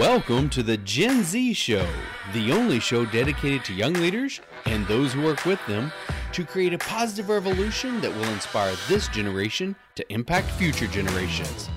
[0.00, 1.86] Welcome to the Gen Z Show,
[2.32, 5.92] the only show dedicated to young leaders and those who work with them
[6.32, 11.68] to create a positive revolution that will inspire this generation to impact future generations.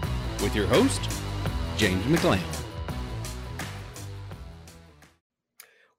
[0.41, 1.11] With your host,
[1.75, 2.39] James McLam.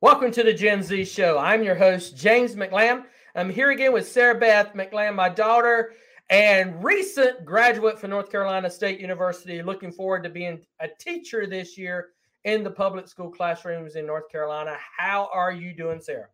[0.01, 1.37] Welcome to the Gen Z Show.
[1.37, 3.05] I'm your host, James McLam.
[3.35, 5.93] I'm here again with Sarah Beth McLam, my daughter
[6.31, 9.63] and recent graduate from North Carolina State University.
[9.63, 12.14] Looking forward to being a teacher this year
[12.45, 14.77] in the public school classrooms in North Carolina.
[14.97, 16.29] How are you doing, Sarah?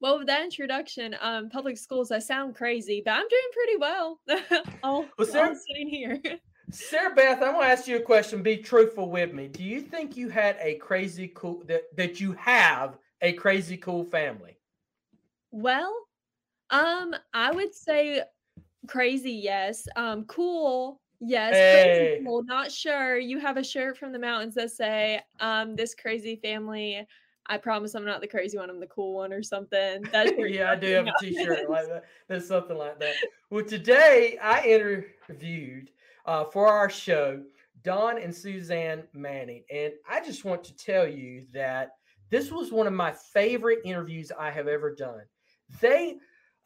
[0.00, 4.20] Well, with that introduction, um, public schools, I sound crazy, but I'm doing pretty well.
[4.82, 6.20] all, well, Sarah, all sitting here.
[6.70, 8.42] Sarah Beth, I'm going to ask you a question.
[8.42, 9.48] Be truthful with me.
[9.48, 14.04] Do you think you had a crazy cool that that you have a crazy cool
[14.04, 14.58] family?
[15.50, 15.94] Well,
[16.70, 18.22] um, I would say
[18.86, 19.86] crazy, yes.
[19.96, 22.08] Um, cool, Yes, hey.
[22.14, 22.42] crazy cool.
[22.44, 23.18] Not sure.
[23.18, 27.06] You have a shirt from the mountains that say, um, this crazy family.
[27.46, 30.02] I promise I'm not the crazy one, I'm the cool one or something.
[30.10, 32.04] That's yeah, I do have a t-shirt like that.
[32.26, 33.14] There's something like that.
[33.50, 35.90] Well, today I interviewed
[36.24, 37.42] uh, for our show
[37.82, 39.62] Don and Suzanne Manning.
[39.70, 41.90] And I just want to tell you that
[42.30, 45.22] this was one of my favorite interviews I have ever done.
[45.80, 46.16] They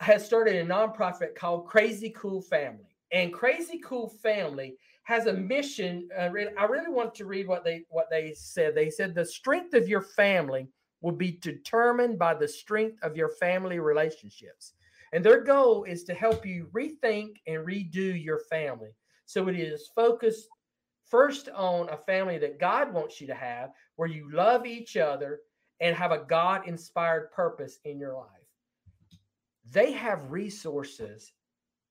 [0.01, 6.09] had started a nonprofit called Crazy Cool Family and Crazy Cool Family has a mission.
[6.17, 8.75] Uh, I really want to read what they what they said.
[8.75, 10.69] They said the strength of your family
[11.01, 14.75] will be determined by the strength of your family relationships.
[15.13, 18.91] And their goal is to help you rethink and redo your family.
[19.25, 20.49] So it is focused
[21.07, 25.41] first on a family that God wants you to have, where you love each other
[25.81, 28.27] and have a God inspired purpose in your life.
[29.71, 31.33] They have resources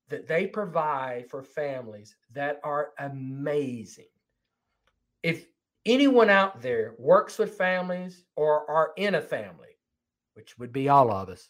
[0.10, 4.06] that they provide for families that are amazing.
[5.24, 5.48] If
[5.86, 9.78] anyone out there works with families or are in a family,
[10.34, 11.50] which would be all of us,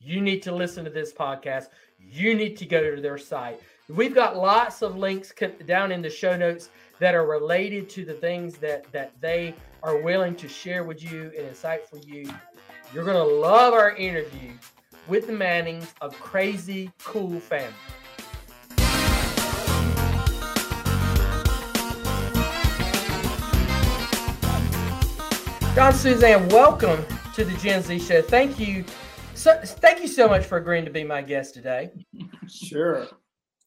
[0.00, 1.68] you need to listen to this podcast.
[1.98, 3.60] You need to go to their site.
[3.88, 5.32] We've got lots of links
[5.66, 9.98] down in the show notes that are related to the things that that they are
[9.98, 12.32] willing to share with you and insight for you.
[12.92, 14.52] You're going to love our interview
[15.06, 17.74] with the Mannings of Crazy Cool Family.
[25.74, 27.04] Don Suzanne, welcome
[27.34, 28.22] to the Gen Z Show.
[28.22, 28.84] Thank you,
[29.34, 31.90] so thank you so much for agreeing to be my guest today.
[32.48, 33.08] Sure.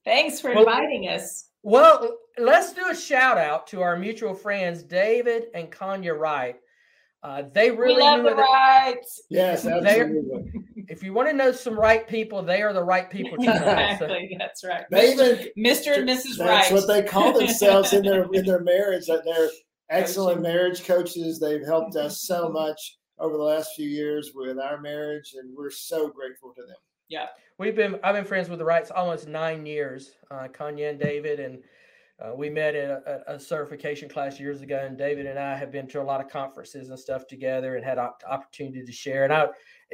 [0.06, 1.50] Thanks for well, inviting us.
[1.64, 6.56] Well, let's do a shout out to our mutual friends, David and Kanya Wright.
[7.28, 9.22] Uh, they really we love the Wrights.
[9.30, 10.50] Yes, absolutely.
[10.88, 13.54] If you want to know some right people, they are the right people to know.
[13.54, 14.38] exactly, so.
[14.40, 14.86] that's right.
[14.90, 15.98] They even Mr.
[15.98, 16.40] and Mrs.
[16.40, 16.40] Rights.
[16.40, 16.72] That's Wright.
[16.72, 19.08] what they call themselves in their in their marriage.
[19.08, 19.50] That they're
[19.90, 21.38] excellent marriage coaches.
[21.38, 25.70] They've helped us so much over the last few years with our marriage, and we're
[25.70, 26.78] so grateful to them.
[27.10, 27.26] Yeah,
[27.58, 28.00] we've been.
[28.06, 30.12] I've been friends with the Wrights almost nine years.
[30.32, 31.62] Uh, Kanya and David, and
[32.20, 34.84] uh, we met in a, a, certification class years ago.
[34.84, 37.86] And David and I have been to a lot of conferences and stuff together, and
[37.86, 39.24] had opportunity to share.
[39.24, 39.48] And I,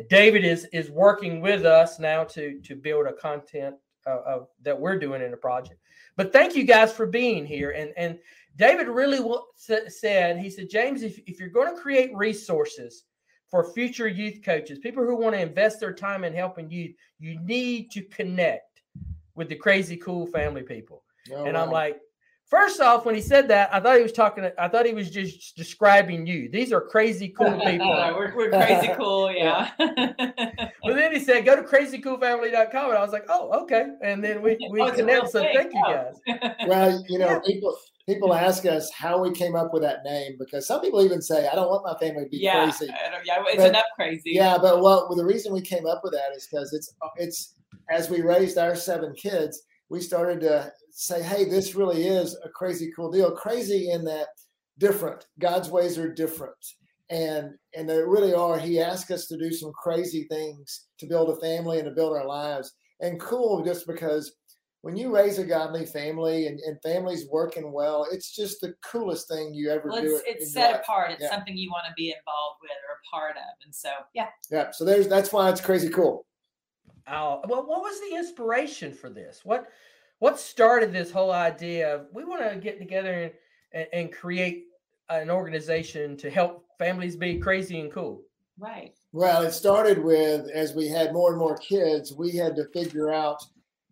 [0.09, 3.75] David is is working with us now to to build a content
[4.07, 5.79] uh, that we're doing in the project.
[6.16, 7.72] But thank you guys for being here.
[7.72, 8.19] And and
[8.55, 9.19] David really
[9.55, 13.05] said, he said, James, if, if you're going to create resources
[13.50, 17.40] for future youth coaches, people who want to invest their time in helping youth, you
[17.41, 18.81] need to connect
[19.35, 21.03] with the crazy cool family people.
[21.31, 22.00] Oh, and I'm like,
[22.53, 24.47] First off, when he said that, I thought he was talking.
[24.59, 26.50] I thought he was just describing you.
[26.50, 27.90] These are crazy cool people.
[28.16, 29.72] we're, we're crazy cool, yeah.
[29.80, 34.44] but then he said, "Go to crazycoolfamily.com," and I was like, "Oh, okay." And then
[34.44, 35.31] we we oh, connected.
[35.31, 36.14] So thank you guys.
[36.68, 37.40] Well, you know, yeah.
[37.44, 37.75] people
[38.06, 41.47] people ask us how we came up with that name because some people even say,
[41.47, 42.85] "I don't want my family to be yeah, crazy."
[43.25, 44.30] Yeah, it's but, enough crazy.
[44.31, 47.56] Yeah, but well, well, the reason we came up with that is because it's it's
[47.90, 52.49] as we raised our seven kids, we started to say, hey, this really is a
[52.49, 53.29] crazy cool deal.
[53.29, 54.29] Crazy in that
[54.79, 55.28] different.
[55.40, 56.57] God's ways are different.
[57.11, 58.57] And and they really are.
[58.57, 62.17] He asked us to do some crazy things to build a family and to build
[62.17, 62.73] our lives.
[63.01, 64.34] And cool just because
[64.81, 69.28] when you raise a godly family and, and families working well, it's just the coolest
[69.28, 70.16] thing you ever well, do.
[70.25, 70.81] It's, it's set life.
[70.81, 71.11] apart.
[71.11, 71.29] It's yeah.
[71.29, 73.53] something you want to be involved with or a part of.
[73.63, 74.29] And so, yeah.
[74.49, 74.72] Yeah.
[74.72, 76.25] So there's that's why it's crazy cool.
[77.08, 79.41] Oh, well, what was the inspiration for this?
[79.44, 79.67] What
[80.20, 83.32] what started this whole idea of we want to get together and,
[83.73, 84.66] and, and create
[85.09, 88.22] an organization to help families be crazy and cool?
[88.58, 88.94] Right.
[89.11, 93.11] Well, it started with as we had more and more kids, we had to figure
[93.11, 93.44] out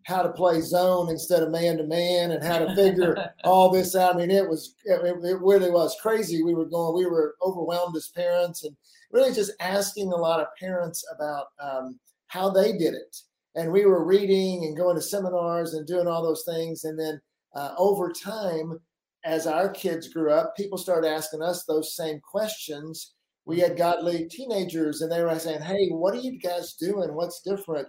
[0.04, 3.94] how to play zone instead of man to man and how to figure all this
[3.94, 4.16] out.
[4.16, 6.42] I mean, it was it, it, really was crazy.
[6.42, 8.76] We were going, we were overwhelmed as parents, and
[9.10, 12.00] really just asking a lot of parents about um,
[12.32, 13.16] how they did it.
[13.54, 16.84] And we were reading and going to seminars and doing all those things.
[16.84, 17.20] And then
[17.54, 18.80] uh, over time,
[19.24, 23.12] as our kids grew up, people started asking us those same questions.
[23.44, 27.14] We had godly teenagers, and they were saying, "Hey, what are you guys doing?
[27.14, 27.86] What's different?"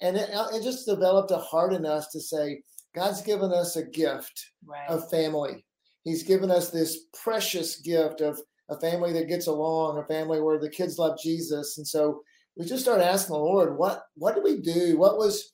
[0.00, 2.62] And it, uh, it just developed a heart in us to say,
[2.94, 4.88] God's given us a gift right.
[4.88, 5.64] of family.
[6.04, 10.58] He's given us this precious gift of a family that gets along, a family where
[10.58, 11.78] the kids love Jesus.
[11.78, 12.22] And so
[12.56, 14.96] we just started asking the Lord, what what do we do?
[14.96, 15.52] What was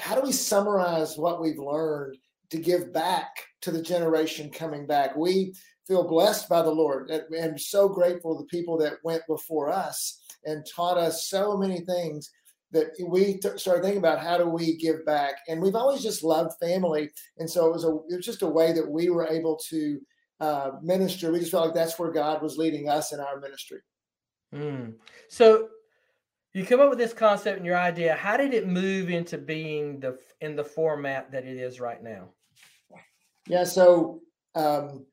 [0.00, 2.16] how do we summarize what we've learned
[2.50, 3.28] to give back
[3.62, 5.16] to the generation coming back?
[5.16, 5.54] We
[5.86, 10.64] feel blessed by the Lord and so grateful the people that went before us and
[10.74, 12.30] taught us so many things
[12.70, 16.22] that we t- started thinking about how do we give back and we've always just
[16.22, 19.26] loved family and so it was a it was just a way that we were
[19.26, 19.98] able to
[20.40, 23.80] uh, minister we just felt like that's where god was leading us in our ministry
[24.54, 24.92] mm.
[25.30, 25.68] so
[26.58, 30.00] you come up with this concept and your idea how did it move into being
[30.00, 32.28] the in the format that it is right now
[33.46, 34.20] yeah so
[34.54, 35.06] um,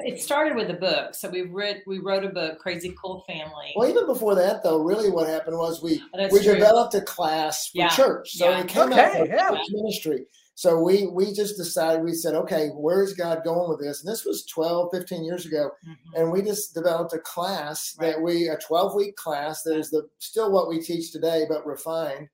[0.00, 1.14] it started with a book.
[1.14, 3.72] So we read, we wrote a book, Crazy Cool Family.
[3.74, 6.54] Well, even before that, though, really what happened was we oh, we true.
[6.54, 7.88] developed a class for yeah.
[7.88, 8.32] church.
[8.32, 8.60] So yeah.
[8.60, 9.58] it came okay, out from yeah.
[9.70, 10.26] ministry.
[10.56, 14.02] So we we just decided we said, okay, where's God going with this?
[14.02, 16.20] And this was 12, 15 years ago, mm-hmm.
[16.20, 18.12] and we just developed a class right.
[18.12, 21.66] that we a 12 week class that is the still what we teach today, but
[21.66, 22.28] refined.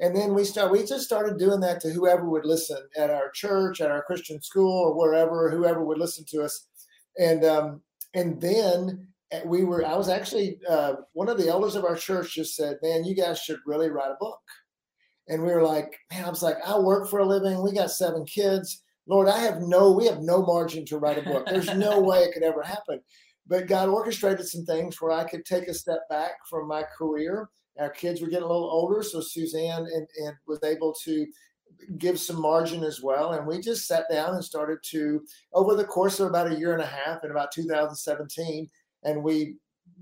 [0.00, 3.30] And then we start we just started doing that to whoever would listen at our
[3.30, 6.66] church, at our Christian school, or wherever, whoever would listen to us.
[7.20, 7.82] And um,
[8.14, 11.94] and then eh, we were I was actually uh, one of the elders of our
[11.94, 14.40] church just said, Man, you guys should really write a book.
[15.30, 17.62] And we were like, man, I was like, I work for a living.
[17.62, 18.82] We got seven kids.
[19.06, 21.46] Lord, I have no, we have no margin to write a book.
[21.46, 23.00] There's no way it could ever happen.
[23.46, 27.48] But God orchestrated some things where I could take a step back from my career
[27.80, 31.26] our kids were getting a little older, so Suzanne and, and was able to
[31.98, 33.32] give some margin as well.
[33.32, 35.22] And we just sat down and started to,
[35.52, 38.68] over the course of about a year and a half, in about 2017,
[39.04, 39.56] and we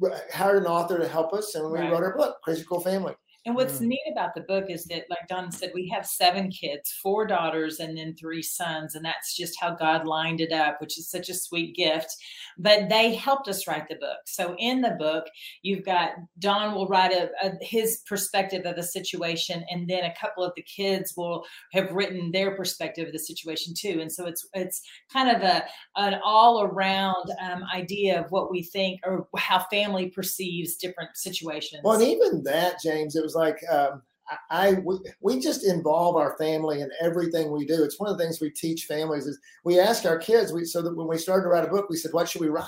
[0.04, 1.92] uh, hired an author to help us, and we right.
[1.92, 3.14] wrote our book, Crazy Cool Family.
[3.49, 3.87] And what's mm.
[3.87, 7.81] neat about the book is that, like Don said, we have seven kids, four daughters,
[7.81, 8.95] and then three sons.
[8.95, 12.15] And that's just how God lined it up, which is such a sweet gift.
[12.59, 14.19] But they helped us write the book.
[14.27, 15.25] So in the book,
[15.62, 16.11] you've got
[16.41, 20.53] Don will write a, a his perspective of the situation, and then a couple of
[20.55, 21.43] the kids will
[21.73, 24.00] have written their perspective of the situation too.
[24.03, 25.65] And so it's it's kind of a
[25.97, 31.81] an all around um, idea of what we think or how family perceives different situations.
[31.83, 34.02] Well, and even that, James, it was like um,
[34.50, 37.82] I, we, we just involve our family in everything we do.
[37.82, 40.52] It's one of the things we teach families is we ask our kids.
[40.52, 42.49] We so that when we started to write a book, we said, "What should we
[42.49, 42.67] write?"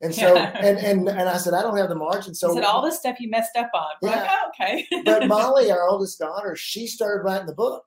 [0.00, 2.82] And so and and and I said, "I don't have the margin." So said all
[2.82, 3.90] the stuff you messed up on.
[4.02, 4.10] Yeah.
[4.10, 4.86] Like, oh, okay.
[5.04, 7.84] but Molly, our oldest daughter, she started writing the book,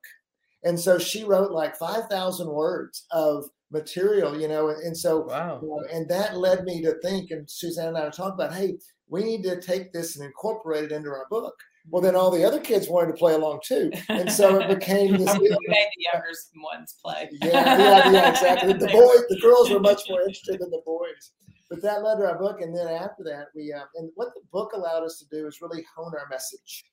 [0.64, 5.22] and so she wrote like five thousand words of material, you know, and, and so
[5.22, 5.60] wow.
[5.62, 7.32] You know, and that led me to think.
[7.32, 8.78] And Suzanne and I talked about, hey,
[9.08, 11.56] we need to take this and incorporate it into our book.
[11.88, 15.14] Well, then all the other kids wanted to play along too, and so it became
[15.14, 15.38] this.
[15.40, 16.32] we made the younger
[16.64, 17.30] ones play.
[17.42, 18.74] Yeah, yeah, yeah, exactly.
[18.74, 21.32] The boys, the girls were much more interested than the boys.
[21.70, 24.42] But that led to our book, and then after that, we uh, and what the
[24.52, 26.86] book allowed us to do is really hone our message,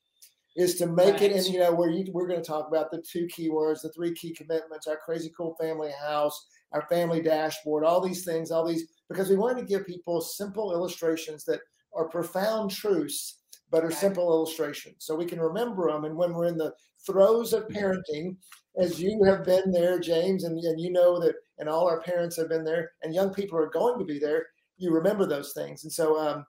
[0.54, 1.22] is to make right.
[1.22, 3.82] it, and you know, where you, we're going to talk about the two key words,
[3.82, 8.50] the three key commitments, our crazy cool family house, our family dashboard, all these things,
[8.50, 11.60] all these, because we wanted to give people simple illustrations that
[11.94, 13.38] are profound truths
[13.70, 14.96] but are simple illustrations.
[14.98, 16.04] So we can remember them.
[16.04, 16.72] And when we're in the
[17.04, 18.36] throes of parenting,
[18.78, 22.36] as you have been there, James, and, and you know that, and all our parents
[22.36, 24.46] have been there, and young people are going to be there,
[24.76, 25.84] you remember those things.
[25.84, 26.44] And so, um,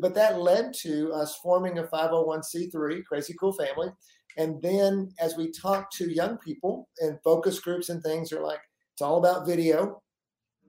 [0.00, 3.88] but that led to us forming a 501c3, Crazy Cool Family.
[4.36, 8.60] And then as we talk to young people and focus groups and things, are like,
[8.92, 10.02] it's all about video.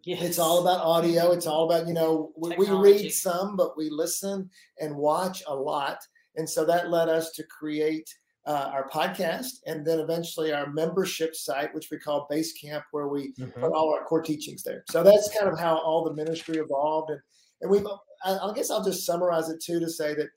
[0.03, 0.23] Yes.
[0.23, 1.31] It's all about audio.
[1.31, 5.55] It's all about, you know, we, we, read some, but we listen and watch a
[5.55, 5.99] lot.
[6.35, 8.09] And so that led us to create
[8.47, 13.33] uh, our podcast and then eventually our membership site, which we call Basecamp, where we
[13.33, 13.59] mm-hmm.
[13.59, 14.83] put all our core teachings there.
[14.89, 17.11] So that's kind of how all the ministry evolved.
[17.11, 17.19] And,
[17.61, 17.87] and
[18.25, 20.29] I, I guess I'll just summarize it too to say that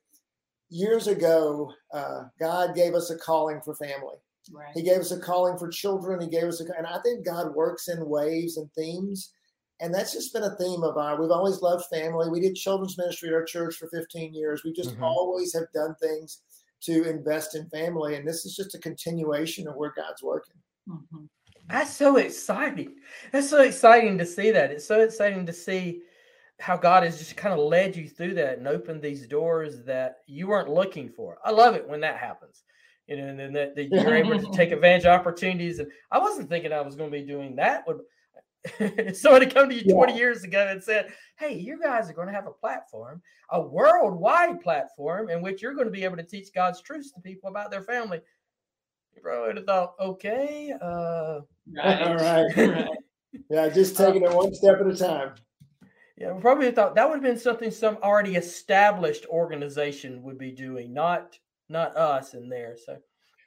[0.69, 4.17] years ago, uh, God gave us a calling for family.
[4.53, 4.75] Right.
[4.75, 6.21] He gave us a calling for children.
[6.21, 9.33] He gave us a, and I think God works in waves and themes
[9.85, 12.99] and that's just been a theme of our we've always loved family we did children's
[12.99, 15.05] ministry at our church for 15 years we just mm-hmm.
[15.05, 16.41] always have done things
[16.85, 18.17] to invest in family.
[18.17, 20.57] And this is just a continuation of where God's working.
[20.89, 21.29] Mhm.
[21.69, 22.97] That's so exciting.
[23.33, 24.71] That's so exciting to see that.
[24.71, 26.03] It's so exciting to see
[26.61, 30.19] how God has just kind of led you through that and opened these doors that
[30.27, 31.39] you weren't looking for.
[31.43, 32.65] I love it when that happens.
[33.07, 35.79] You know, and then that, that you're able to take advantage of opportunities.
[35.79, 37.87] And I wasn't thinking I was going to be doing that.
[37.87, 38.05] Would if
[39.15, 42.35] somebody come to you 20 years ago and said, Hey, you guys are going to
[42.35, 46.55] have a platform, a worldwide platform in which you're going to be able to teach
[46.55, 48.21] God's truths to people about their family.
[49.15, 51.41] You probably would have thought, okay, uh,
[51.73, 52.03] Right.
[52.03, 52.57] All right.
[52.57, 52.89] right.
[53.51, 55.35] Yeah, just taking it one step at a time.
[56.17, 60.53] Yeah, we probably thought that would have been something some already established organization would be
[60.53, 62.77] doing, not not us in there.
[62.85, 62.99] So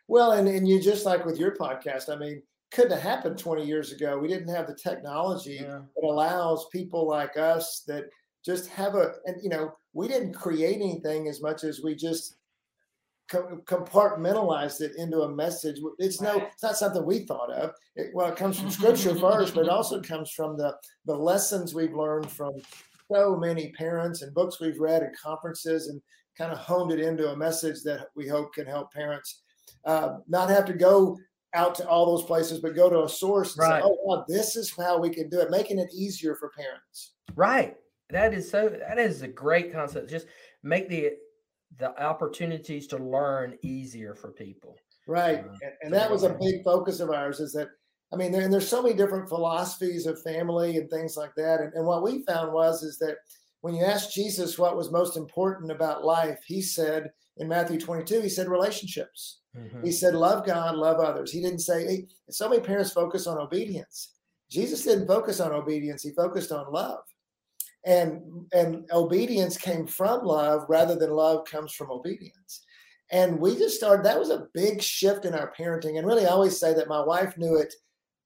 [0.08, 3.66] Well, and, and you just like with your podcast, I mean, couldn't have happened 20
[3.66, 4.18] years ago.
[4.18, 8.06] We didn't have the technology yeah, that allows people like us that
[8.46, 12.38] just have a, and you know, we didn't create anything as much as we just
[13.30, 15.80] co- compartmentalized it into a message.
[15.98, 17.72] It's no, it's not something we thought of.
[17.96, 21.74] It, well, it comes from scripture first, but it also comes from the, the lessons
[21.74, 22.54] we've learned from
[23.12, 26.02] so many parents and books we've read and conferences and
[26.38, 29.42] kind of honed it into a message that we hope can help parents
[29.86, 31.18] uh, not have to go
[31.54, 33.82] out to all those places, but go to a source and Right.
[33.82, 37.14] say, oh, wow, this is how we can do it, making it easier for parents.
[37.36, 37.76] right.
[38.10, 38.70] That is so.
[38.70, 40.10] That is a great concept.
[40.10, 40.28] Just
[40.64, 41.12] make the
[41.78, 44.78] the opportunities to learn easier for people.
[45.08, 45.40] Right.
[45.40, 47.68] Uh, and, and that was a big focus of ours is that,
[48.14, 51.60] I mean, there, and there's so many different philosophies of family and things like that.
[51.60, 53.18] And, and what we found was, is that
[53.60, 58.22] when you ask Jesus what was most important about life, he said in Matthew 22,
[58.22, 59.42] he said relationships.
[59.58, 59.84] Mhm.
[59.84, 61.32] He said, love God, love others.
[61.32, 64.14] He didn't say, hey, so many parents focus on obedience.
[64.50, 67.04] Jesus didn't focus on obedience, he focused on love.
[67.86, 72.66] And and obedience came from love rather than love comes from obedience.
[73.12, 75.98] And we just started, that was a big shift in our parenting.
[75.98, 77.74] And really, I always say that my wife knew it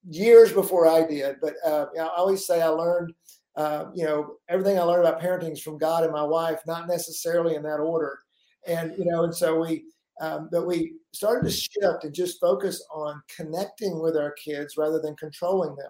[0.09, 1.35] years before I did.
[1.39, 3.13] But uh, I always say I learned,
[3.55, 6.87] uh, you know, everything I learned about parenting is from God and my wife, not
[6.87, 8.19] necessarily in that order.
[8.65, 9.85] And, you know, and so we,
[10.21, 14.99] um, but we started to shift and just focus on connecting with our kids rather
[15.01, 15.89] than controlling them.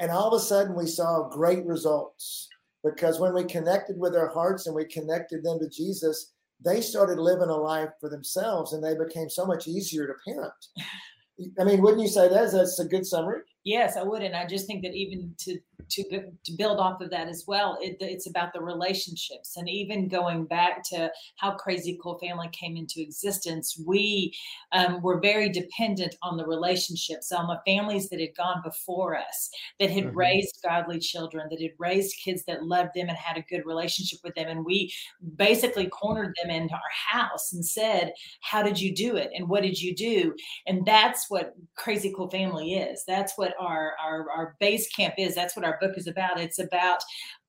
[0.00, 2.48] And all of a sudden, we saw great results
[2.82, 6.32] because when we connected with their hearts and we connected them to Jesus,
[6.64, 10.52] they started living a life for themselves and they became so much easier to parent.
[11.60, 12.52] I mean, wouldn't you say that?
[12.52, 13.42] That's a good summary.
[13.64, 15.58] Yes, I would, and I just think that even to
[15.90, 20.08] to to build off of that as well, it, it's about the relationships, and even
[20.08, 24.32] going back to how Crazy Cool Family came into existence, we
[24.72, 29.50] um, were very dependent on the relationships, on the families that had gone before us,
[29.80, 30.14] that had Mhm.
[30.14, 34.18] raised godly children, that had raised kids that loved them and had a good relationship
[34.24, 34.92] with them, and we
[35.36, 36.80] basically cornered them into our
[37.20, 39.30] house and said, "How did you do it?
[39.34, 40.34] And what did you do?"
[40.66, 43.04] And that's what Crazy Cool Family is.
[43.06, 45.34] That's what our our our Basecamp is.
[45.34, 46.40] That's what our book is about.
[46.40, 47.02] It's about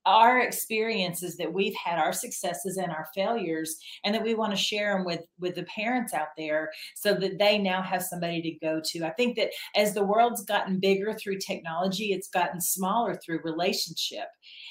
[0.06, 4.58] our experiences that we've had our successes and our failures and that we want to
[4.58, 8.52] share them with with the parents out there so that they now have somebody to
[8.66, 9.04] go to.
[9.06, 14.28] I think that as the world's gotten bigger through technology it's gotten smaller through relationship.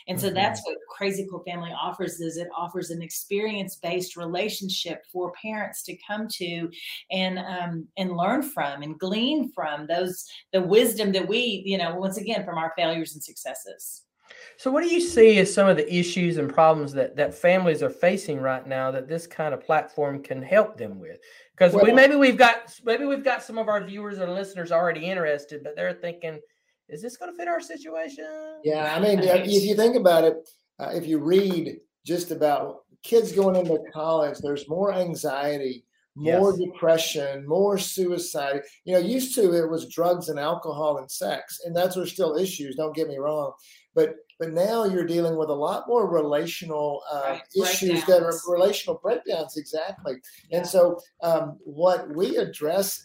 [0.07, 0.35] And so Mhm.
[0.35, 5.83] that's what crazy cool family offers is it offers an experience based relationship for parents
[5.85, 6.71] to come to
[7.11, 11.95] and um, and learn from and glean from those the wisdom that we you know
[11.95, 14.05] once again from our failures and successes
[14.57, 17.83] So, what do you see as some of the issues and problems that that families
[17.83, 21.19] are facing right now that this kind of platform can help them with?
[21.57, 25.07] Because we maybe we've got maybe we've got some of our viewers and listeners already
[25.07, 26.41] interested, but they're thinking,
[26.89, 30.49] "Is this going to fit our situation?" Yeah, I mean, if you think about it,
[30.79, 35.85] uh, if you read just about kids going into college, there's more anxiety,
[36.15, 36.61] more Yes.
[36.61, 38.62] depression, more suicide.
[38.85, 42.37] You know, used to it was drugs and alcohol and sex, and that's are still
[42.37, 42.77] issues.
[42.77, 43.53] Don't get me wrong,
[43.95, 48.35] but but now you're dealing with a lot more relational uh, Right, issues that are
[48.49, 49.57] relational breakdowns.
[49.57, 50.15] Exactly,
[50.51, 50.59] Yeah.
[50.59, 53.05] and so um, what we address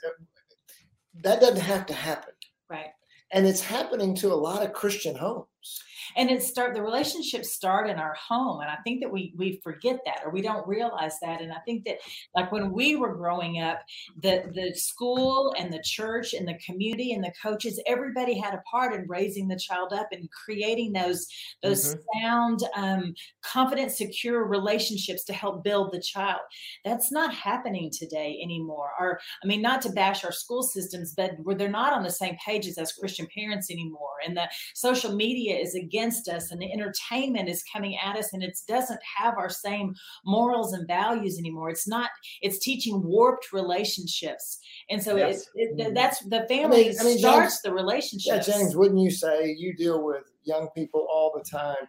[1.23, 2.33] that doesn't have to happen,
[2.69, 2.91] right
[3.31, 5.83] and it's happening to a lot of Christian homes.
[6.15, 9.59] And it start the relationships start in our home and i think that we we
[9.63, 11.97] forget that or we don't realize that and i think that
[12.35, 13.79] like when we were growing up
[14.21, 18.61] the the school and the church and the community and the coaches everybody had a
[18.69, 21.27] part in raising the child up and creating those
[21.63, 26.39] those sound um, confident secure relationships to help build the child.
[26.85, 28.91] That's not happening today anymore.
[28.99, 32.11] Or i mean not to bash our school systems but where they're not on the
[32.11, 36.61] same pages as christian parents anymore and the social media is is against us and
[36.61, 41.39] the entertainment is coming at us and it doesn't have our same morals and values
[41.39, 41.69] anymore.
[41.69, 42.09] It's not,
[42.41, 44.59] it's teaching warped relationships.
[44.89, 45.47] And so Yes.
[45.55, 45.95] it, it, Mhm.
[45.95, 48.43] that's the family I mean, starts James- the Yeah, relationship.
[48.43, 51.87] James, wouldn't you say you deal with young people all the time?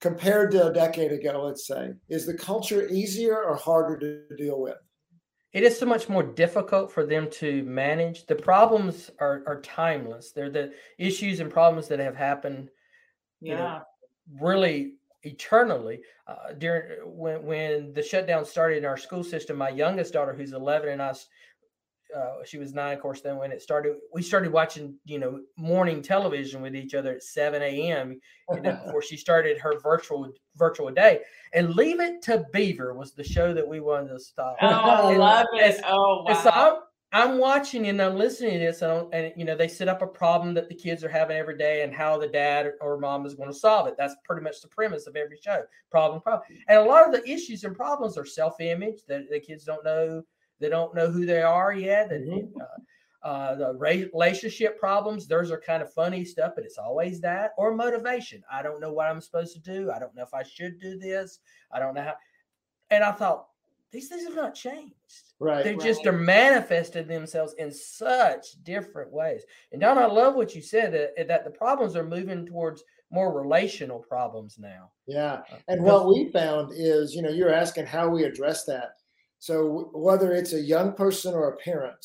[0.00, 4.60] Compared to a decade ago, let's say, is the culture easier or harder to deal
[4.60, 4.76] with?
[5.54, 8.26] it is so much more difficult for them to manage.
[8.26, 10.30] The problems are, are timeless.
[10.30, 12.68] They're the issues and problems that have happened
[13.40, 13.80] you know, Yeah.
[14.40, 16.00] really eternally.
[16.26, 20.52] Uh, during when when the shutdown started in our school system, my youngest daughter, who's
[20.52, 21.14] 11, and I,
[22.16, 23.20] uh, she was nine, of course.
[23.20, 27.22] Then when it started, we started watching, you know, morning television with each other at
[27.22, 28.18] 7 a.m.
[28.54, 31.20] You know, before she started her virtual virtual day.
[31.52, 34.56] And Leave It to Beaver was the show that we wanted to stop.
[34.62, 35.80] Oh, I love it.
[35.86, 36.76] Oh, and so wow.
[36.76, 40.02] I'm, I'm watching and I'm listening to this, and, and you know they set up
[40.02, 43.24] a problem that the kids are having every day, and how the dad or mom
[43.24, 43.94] is going to solve it.
[43.96, 45.62] That's pretty much the premise of every show.
[45.90, 49.64] Problem, problem, and a lot of the issues and problems are self-image that the kids
[49.64, 50.22] don't know.
[50.60, 52.12] They don't know who they are yet.
[52.12, 52.60] And Mhm.
[52.60, 53.74] uh, uh, the
[54.12, 58.44] relationship problems, those are kind of funny stuff, but it's always that or motivation.
[58.50, 59.90] I don't know what I'm supposed to do.
[59.90, 61.40] I don't know if I should do this.
[61.72, 62.16] I don't know how.
[62.90, 63.48] And I thought
[63.90, 64.94] these things have not changed
[65.40, 65.62] Right.
[65.64, 66.14] they just Right.
[66.14, 69.44] are manifested themselves in such different ways.
[69.72, 73.32] And Don, I love what you said that, that the problems are moving towards more
[73.32, 74.90] relational problems now.
[75.06, 75.42] Yeah.
[75.50, 78.96] Uh, And what we found is, you know, you're asking how we address that.
[79.38, 82.04] So whether it's a young person or a parent,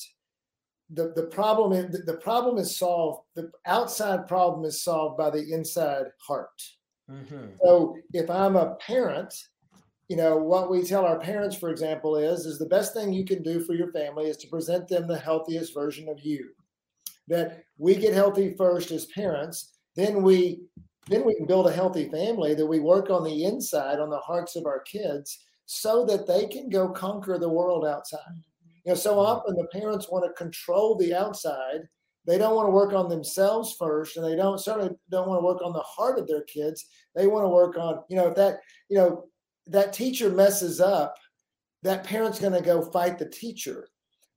[0.92, 3.24] the, the problem is the, problem is solved.
[3.36, 6.62] The outside problem is solved by the inside heart.
[7.10, 7.58] Mhm.
[7.64, 9.34] So if I'm a parent,
[10.10, 13.26] you know, what we tell our parents, for example, is is the best thing you
[13.26, 16.50] can do for your family is to present them the healthiest version of you.
[17.28, 20.64] That we get healthy first as parents, then we
[21.08, 24.20] then we can build a healthy family that we work on the inside on the
[24.20, 28.20] hearts of our kids so that they can go conquer the world outside.
[28.86, 29.20] You know, so mm-hmm.
[29.20, 31.88] often the parents want to control the outside.
[32.26, 35.46] They don't want to work on themselves first, and they don't certainly don't want to
[35.46, 36.86] work on the heart of their kids.
[37.16, 39.26] They want to work on, you know, if that, you know,
[39.68, 41.16] that teacher messes up,
[41.84, 43.88] that parent's going to go fight the teacher,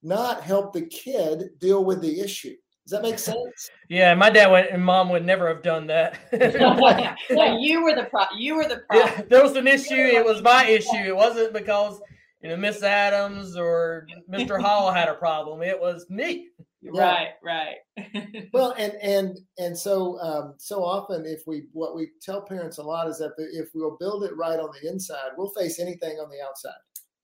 [0.03, 2.55] not help the kid deal with the issue.
[2.85, 3.71] Does that make sense?
[3.89, 6.19] Yeah, my dad would, and mom would never have done that.
[7.31, 8.25] no, you were the pro.
[8.37, 9.29] You were the Yeah, problem.
[9.29, 9.95] there was an issue.
[9.95, 10.97] It was my issue.
[10.97, 12.01] It wasn't because
[12.43, 14.61] you know Miss Adams or Mr.
[14.61, 15.63] Hall had a problem.
[15.63, 16.49] It was me.
[16.93, 17.77] Right, right.
[18.53, 22.83] well and and and so um, so often if we what we tell parents a
[22.83, 26.29] lot is that if we'll build it right on the inside we'll face anything on
[26.31, 26.75] the outside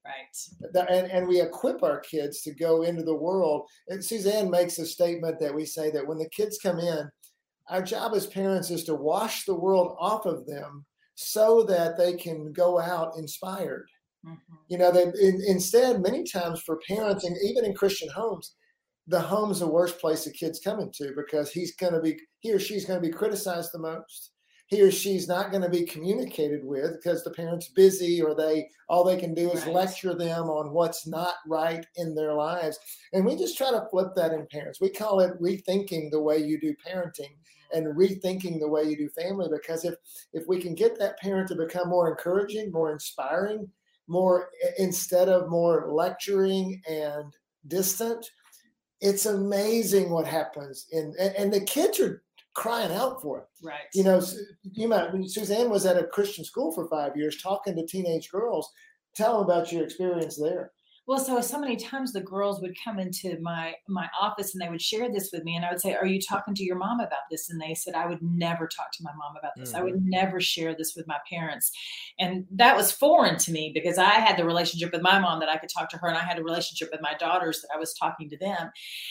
[0.04, 0.88] right.
[0.90, 4.86] And, and we equip our kids to go into the world and suzanne makes a
[4.86, 7.08] statement that we say that when the kids come in
[7.68, 12.14] our job as parents is to wash the world off of them so that they
[12.14, 13.86] can go out inspired
[14.24, 14.38] Mhm.
[14.68, 18.54] you know that in, instead many times for parents and even in christian homes
[19.06, 22.52] the home's the worst place a kid's coming to because he's going to be he
[22.52, 24.30] or she's going to be criticized the most.
[24.66, 28.68] He or she's not going to be communicated with because the parent's busy or they
[28.88, 29.74] all they can do is Right.
[29.74, 32.78] lecture them on what's not right in their lives.
[33.12, 34.80] And we just try to flip that in parents.
[34.80, 37.78] We call it rethinking the way you do parenting mm-hmm.
[37.78, 39.94] and rethinking the way you do family because if
[40.32, 43.68] if we can get that parent to become more encouraging more inspiring
[44.08, 47.32] more instead of more lecturing and
[47.68, 48.30] distant
[49.02, 52.22] it's amazing what happens in and, and the kids are
[52.54, 53.88] crying out for it Right.
[53.94, 54.22] you know
[54.62, 58.70] you might suzanne was at a christian school for five years talking to teenage girls
[59.14, 60.72] tell them about your experience there
[61.04, 64.68] Well, so so many times the girls would come into my my office and they
[64.68, 67.00] would share this with me, and I would say, "Are you talking to your mom
[67.00, 69.74] about this?" And they said, "I would never talk to my mom about this.
[69.74, 70.10] I would mm-hmm.
[70.10, 71.72] never share this with my parents."
[72.20, 75.48] And that was foreign to me because I had the relationship with my mom that
[75.48, 77.80] I could talk to her, and I had a relationship with my daughters that I
[77.80, 78.70] was talking to them.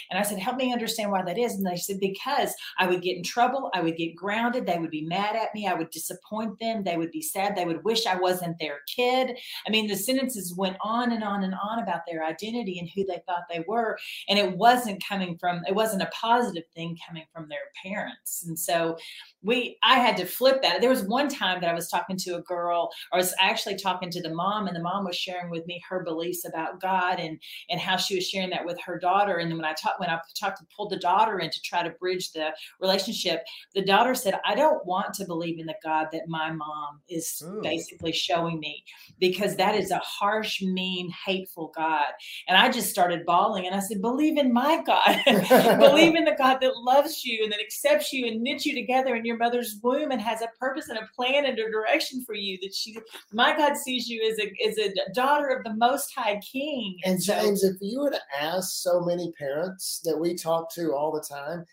[0.09, 3.01] And I said, "Help me understand why that is." And they said, "Because I would
[3.01, 5.89] get in trouble, I would get grounded, they would be mad at me, I would
[5.89, 9.87] disappoint them, they would be sad, they would wish I wasn't their kid." I mean,
[9.87, 13.43] the sentences went on and on and on about their identity and who they thought
[13.49, 13.97] they were.
[14.29, 18.43] And it wasn't coming from, it wasn't a positive thing coming from their parents.
[18.47, 18.97] And so
[19.43, 20.81] we, I had to flip that.
[20.81, 23.75] There was one time that I was talking to a girl, or I was actually
[23.75, 27.19] talking to the mom, and the mom was sharing with me her beliefs about God
[27.19, 27.39] and
[27.69, 29.37] and how she was sharing that with her daughter.
[29.37, 31.83] And then when I talked, when I talked to pulled the daughter in to try
[31.83, 36.07] to bridge the relationship, the daughter said, I don't want to believe in the God
[36.11, 37.61] that my mom is Ooh.
[37.61, 38.83] basically showing me
[39.19, 42.05] because that is a harsh, mean, hateful God.
[42.47, 45.17] And I just started bawling and I said, Believe in my God.
[45.79, 49.15] Believe in the God that loves you and that accepts you and knits you together
[49.15, 52.21] in your your mother's womb and has a purpose and a plan and a direction
[52.25, 52.57] for you.
[52.61, 52.97] That she,
[53.31, 56.97] my God, sees you as a as a daughter of the Most High King.
[57.05, 60.91] And so- James, if you were to ask so many parents that we talk to
[60.93, 61.63] all the time,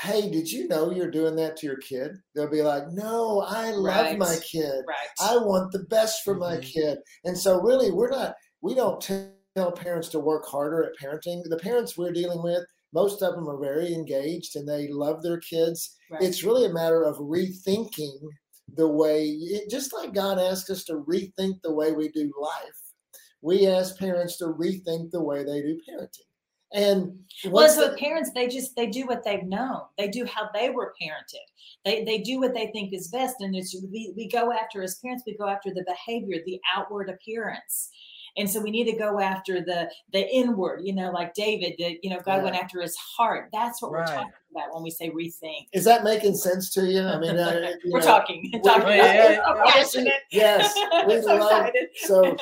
[0.00, 2.16] hey, did you know you're doing that to your kid?
[2.34, 4.82] They'll be like, no, I love my kid.
[4.88, 4.96] right.
[5.20, 6.62] I want the best for my Mhm.
[6.62, 6.98] kid.
[7.24, 11.42] And so, really, we're not, we don't tell parents to work harder at parenting.
[11.44, 15.38] The parents we're dealing with, most of them are very engaged and they love their
[15.40, 15.96] kids.
[16.10, 16.22] right.
[16.22, 18.18] It's really a matter of rethinking
[18.74, 19.38] the way,
[19.70, 22.80] just like God asked us to rethink the way we do life,
[23.40, 26.26] we ask parents to rethink the way they do parenting.
[26.74, 29.80] And Well, so the- parents, they just they do what they've known.
[29.96, 31.46] They do how they were parented.
[31.86, 34.96] They they do what they think is best, and it's we we go after as
[34.96, 35.22] parents.
[35.26, 37.88] We go after the behavior, the outward appearance,
[38.38, 40.80] and so we need to go after the the inward.
[40.84, 43.50] You know, like David, that you know God went after his heart.
[43.52, 45.66] That's what we're talking about when we say rethink.
[45.72, 47.02] is that making sense to you?
[47.02, 48.88] I mean, uh, you We're know, talking, we- talking.
[48.88, 49.52] yeah, yeah, yeah.
[49.62, 49.66] it.
[49.66, 50.12] passionate.
[50.30, 50.74] Yes,
[51.06, 51.88] we so love- excited.
[51.96, 52.36] so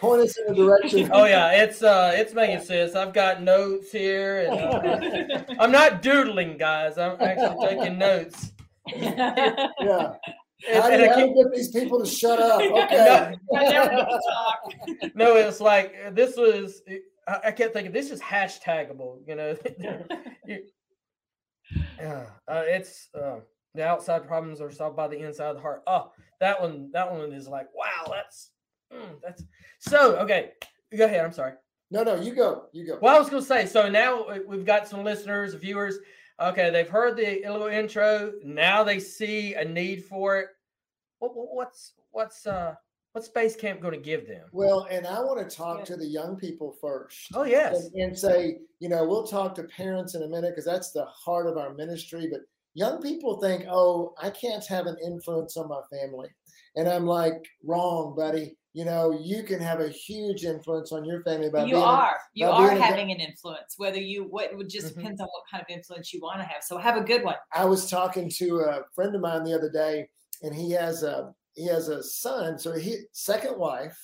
[0.00, 1.10] point us in the direction.
[1.12, 2.94] Oh yeah, it's uh, it's making sense.
[2.94, 6.98] I've got notes here, and uh, I'm not doodling, guys.
[6.98, 8.52] I'm actually taking notes.
[8.96, 10.14] Yeah.
[10.72, 12.60] How do you I how to keep- get these people to shut up?
[12.72, 12.96] Okay.
[12.96, 15.14] Now we can talk.
[15.14, 16.82] no, it's like uh, this was.
[17.26, 19.18] I, I kept thinking this is hashtagable.
[19.26, 19.56] You know,
[21.98, 23.40] yeah, uh, it's uh,
[23.74, 25.82] the outside problems are solved by the inside of the heart.
[25.86, 28.50] Oh, that one, that one is like, wow, that's
[28.92, 29.44] mm, that's
[29.78, 30.52] so okay.
[30.96, 31.24] Go ahead.
[31.24, 31.54] I'm sorry.
[31.90, 32.64] No, no, you go.
[32.72, 32.98] You go.
[33.02, 35.98] Well, I was going to say, so now we've got some listeners, viewers.
[36.42, 38.32] Okay, they've heard the little intro.
[38.44, 40.48] Now they see a need for it.
[41.20, 42.74] What, what- what's what's uh
[43.12, 44.46] what's Basecamp going to give them?
[44.52, 45.84] Well, and I want to talk Yeah.
[45.84, 47.28] to the young people first.
[47.34, 50.64] Oh yes, and, and say, you know, we'll talk to parents in a minute because
[50.64, 52.28] that's the heart of our ministry.
[52.30, 52.40] But
[52.74, 56.28] young people think, oh, I can't have an influence on my family.
[56.74, 58.56] And I'm like, wrong, buddy.
[58.74, 62.46] You know, you can have a huge influence on your family by you are you
[62.46, 64.94] by are being a- having an influence whether you what it would just Mhm.
[64.96, 67.36] depends on what kind of influence you want to have so have a good one
[67.52, 70.08] I was talking to a friend of mine the other day,
[70.42, 72.58] and he has a he has a son.
[72.58, 73.98] So he second wife.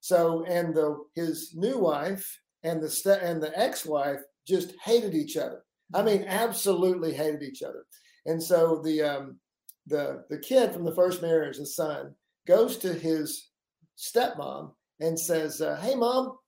[0.00, 2.24] So and the his new wife
[2.62, 5.64] and the and the ex wife just hated each other.
[5.94, 7.84] I mean, absolutely hated each other.
[8.24, 9.40] And so the um,
[9.86, 12.14] the the kid from the first marriage, the son,
[12.46, 13.50] goes to his
[13.96, 16.38] stepmom and says, uh, "Hey, mom,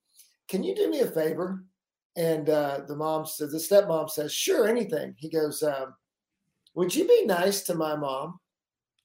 [0.47, 1.63] can you do me a favor?"
[2.15, 5.93] And uh, the mom says, the stepmom says, "Sure, anything." He goes, um,
[6.75, 8.39] "Would you be nice to my mom?"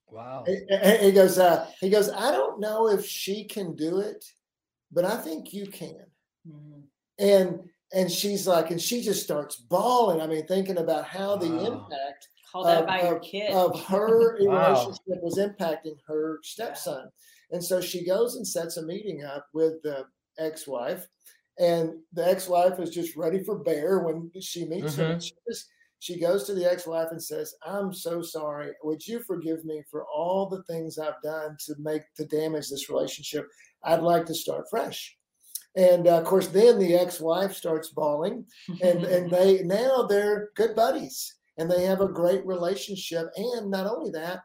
[0.08, 0.44] wow.
[0.46, 4.24] And- and He goes, uh, "He goes, I don't know if she can do it,
[4.90, 6.06] but I think you can."
[7.18, 10.20] And and she's like, and she just starts bawling.
[10.20, 11.66] I mean, thinking about how the Wow.
[11.66, 14.68] impact called out Of- by your kid of her Wow.
[14.74, 17.10] relationship was impacting her stepson.
[17.50, 20.06] And so she goes and sets a meeting up with the
[20.38, 21.06] ex-wife,
[21.58, 25.20] and the ex-wife is just ready for bear when she meets him.
[25.20, 25.66] She, just,
[26.00, 28.72] she goes to the ex-wife and says, "I'm so sorry.
[28.82, 32.88] Would you forgive me for all the things I've done to make to damage this
[32.90, 33.46] relationship?
[33.84, 35.16] I'd like to start fresh."
[35.76, 38.46] And uh, of course, then the ex-wife starts bawling,
[38.82, 43.28] and and they now they're good buddies and they have a great relationship.
[43.36, 44.40] And not only that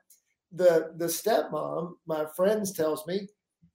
[0.52, 3.28] the the stepmom my friends tells me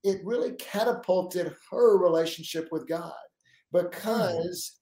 [0.03, 3.13] it really catapulted her relationship with god
[3.71, 4.79] because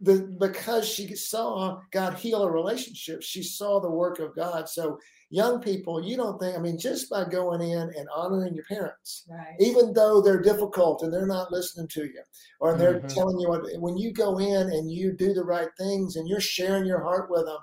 [0.00, 4.68] the because she saw god heal a relationship she saw the work of god.
[4.68, 4.98] So
[5.30, 9.26] young people you don't think i mean just by going in and honoring your parents
[9.28, 9.56] right.
[9.60, 12.22] even though they're difficult and they're not listening to you
[12.60, 13.14] or they're Mhm.
[13.14, 16.40] telling you what when you go in and you do the right things and you're
[16.40, 17.58] sharing your heart with them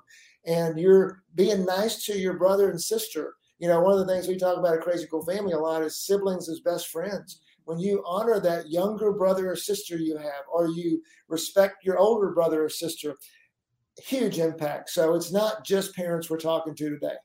[0.45, 3.35] and you're being nice to your brother and sister.
[3.59, 5.81] You know one of the things we talk about at crazy cool family a lot
[5.83, 7.41] is siblings as best friends.
[7.63, 12.31] When you honor that younger brother or sister you have or you respect your older
[12.31, 13.15] brother or sister
[13.97, 14.89] huge impact.
[14.89, 17.15] So it's not just parents we're talking to today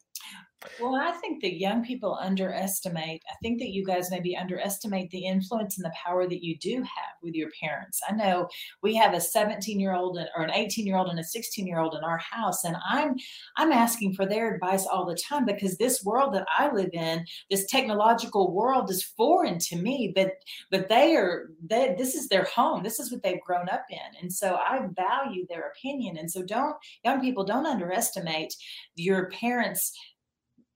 [0.78, 3.22] Well, I think that young people underestimate.
[3.30, 6.82] I think that you guys maybe underestimate the influence and the power that you do
[6.82, 7.98] have with your parents.
[8.06, 8.46] I know
[8.82, 11.78] we have a 17 year old or an 18 year old and a 16 year
[11.78, 13.16] old in our house, and I'm
[13.56, 17.24] I'm asking for their advice all the time because this world that I live in,
[17.48, 20.12] this technological world, is foreign to me.
[20.14, 20.32] But
[20.70, 22.82] but they are they this is their home.
[22.82, 26.18] This is what they've grown up in, and so I value their opinion.
[26.18, 28.54] And so don't young people don't underestimate
[28.94, 29.94] your parents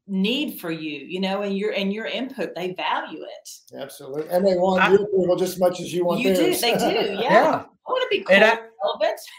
[0.07, 3.49] need for you you know and your and your input they value it
[3.81, 6.55] absolutely and they want I- your approval just as much as you want you do
[6.55, 7.65] they do yeah, Yeah.
[7.87, 8.61] i want to be cool And I- and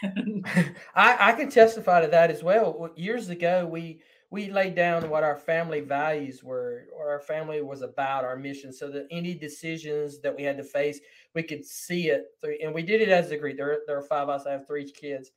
[0.02, 2.74] relevant I, I can testify to that as well.
[2.78, 4.00] Well, Years ago, we
[4.30, 8.72] we laid down what our family values were, what our family was about, our mission,
[8.72, 10.98] so that any decisions that we had to face,
[11.34, 12.56] we could see it through.
[12.60, 13.56] And we did it as a group.
[13.56, 14.46] There, there are five of us.
[14.46, 15.30] I have three kids,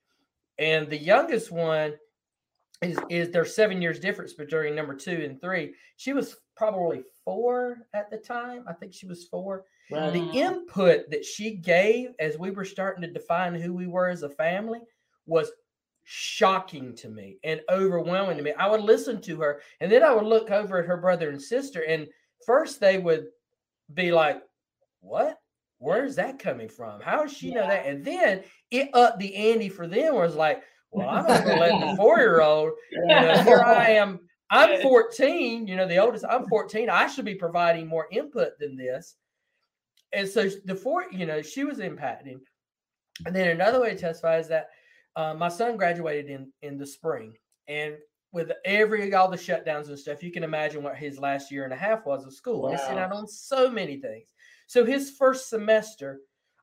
[0.57, 1.93] and the youngest one
[2.81, 5.73] is is there's seven years difference between number two and three.
[5.97, 8.63] She was probably four at the time.
[8.67, 9.65] I think she was four.
[9.91, 10.13] Right.
[10.13, 10.37] The mm-hmm.
[10.37, 14.29] input that she gave as we were starting to define who we were as a
[14.29, 14.79] family
[15.25, 15.51] was
[16.05, 18.53] shocking to me and overwhelming to me.
[18.53, 21.41] I would listen to her and then I would look over at her brother and
[21.41, 22.07] sister, and
[22.45, 23.27] first they would
[23.93, 24.41] be like,
[25.01, 25.37] What?
[25.79, 26.99] Where's that coming from?
[26.99, 27.85] How does she know that?
[27.85, 30.61] And then it upped the ante for them was like,
[30.91, 34.19] Well, I'm not gonna let the four year old, you know, here I am.
[34.51, 36.89] I'm 14, you know, the oldest, I'm 14.
[36.89, 39.15] I should be providing more input than this.
[40.11, 42.39] And so the four, you know, she was impacting.
[43.25, 44.69] And then another way to testify is that
[45.15, 47.35] uh, my son graduated in in the spring,
[47.67, 47.95] and
[48.31, 51.73] with every all the shutdowns and stuff, you can imagine what his last year and
[51.73, 52.71] a half was of school.
[52.71, 53.03] Missing Wow.
[53.03, 54.29] out on so many things.
[54.67, 56.21] So his first semester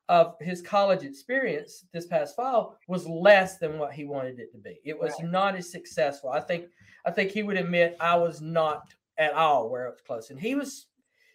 [0.09, 4.59] of his college experience this past fall was less than what he wanted it to
[4.59, 4.81] be.
[4.85, 5.31] It was Right.
[5.31, 6.31] not as successful.
[6.31, 6.67] I think
[7.05, 10.39] I think he would admit I was not at all where it was close, and
[10.41, 10.87] he was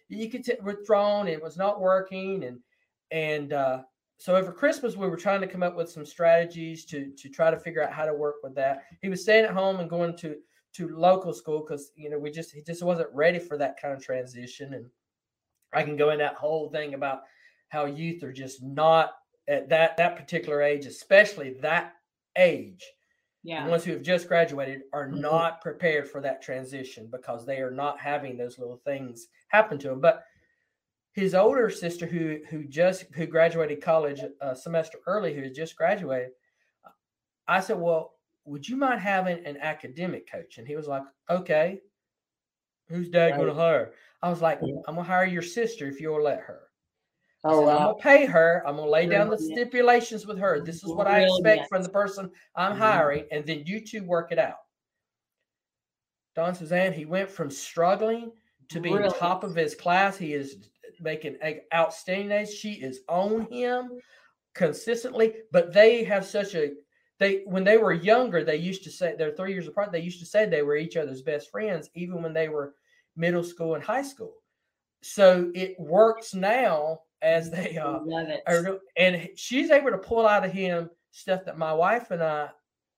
[0.08, 2.60] you could t- withdrawn and it was not working and
[3.12, 3.82] and uh
[4.18, 7.50] so over christmas we were trying to come up with some strategies to to try
[7.50, 10.14] to figure out how to work with that he was staying at home and going
[10.14, 10.36] to
[10.74, 13.94] to local school because you know we just he just wasn't ready for that kind
[13.94, 14.86] of transition and
[15.72, 17.22] i can go in that whole thing about
[17.72, 19.14] how youth are just not
[19.48, 21.94] at that that particular age especially that
[22.38, 22.84] age
[23.42, 23.64] Yeah.
[23.64, 25.20] the ones who have just graduated are Mhm.
[25.20, 29.88] not prepared for that transition because they are not having those little things happen to
[29.90, 30.00] them.
[30.00, 30.24] But
[31.12, 35.76] his older sister, who who just who graduated college a semester early, who had just
[35.76, 36.32] graduated,
[37.48, 41.82] I said, "Well, would you mind having an academic coach?" And he was like, "Okay."
[42.88, 43.94] Who's dad going to hire?
[44.22, 44.82] I was like, Yeah.
[44.86, 46.71] "I'm gonna hire your sister if you'll let her."
[47.44, 48.62] Oh, said, I'm gonna pay her.
[48.66, 50.60] I'm gonna lay down the stipulations with her.
[50.60, 52.78] This is what I expect from the person I'm Mhm.
[52.78, 54.58] hiring, and then you two work it out.
[56.34, 58.32] Don Suzanne, he went from struggling
[58.68, 59.16] to being Brilliant.
[59.16, 60.16] top of his class.
[60.16, 61.36] He is making
[61.74, 62.54] outstanding A's.
[62.54, 64.00] She is on him
[64.54, 66.74] consistently, but they have such a
[67.18, 69.92] they when they were younger, they used to say they're three years apart.
[69.92, 72.74] They used to say they were each other's best friends, even when they were
[73.14, 74.36] middle school and high school.
[75.02, 78.42] So it works now as they uh, Love it.
[78.46, 82.48] are and she's able to pull out of him stuff that my wife and I,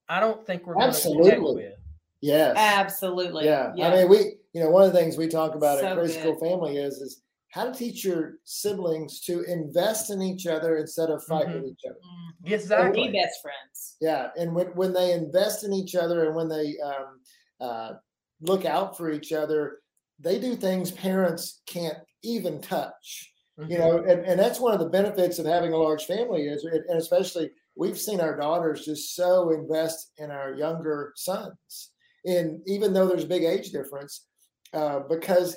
[0.09, 1.55] I don't think we're going to Absolutely.
[1.65, 1.73] with.
[2.21, 2.55] Yes.
[2.57, 3.45] Absolutely.
[3.45, 3.73] Yeah.
[3.83, 4.19] I mean, we,
[4.55, 6.39] you know, one of the things we talk about So at Crazy Cool.
[6.39, 11.23] Family is, is how to teach your siblings to invest in each other instead of
[11.25, 11.55] fight Mhm.
[11.63, 11.97] with each other.
[11.97, 12.31] Mhm.
[12.45, 13.13] Yes, Be exactly.
[13.13, 13.97] best friends.
[14.01, 14.31] Yeah.
[14.39, 17.21] And when, when they invest in each other and when they um,
[17.61, 17.93] uh,
[18.41, 19.81] look out for each other,
[20.19, 23.33] they do things parents can't even touch.
[23.59, 23.79] You Mhm.
[23.79, 26.99] know and, and that's one of the benefits of having a large family is and
[26.99, 31.93] especially we've seen our daughters just so invest in our younger sons
[32.27, 34.27] and even though there's a big age difference
[34.73, 35.57] uh, because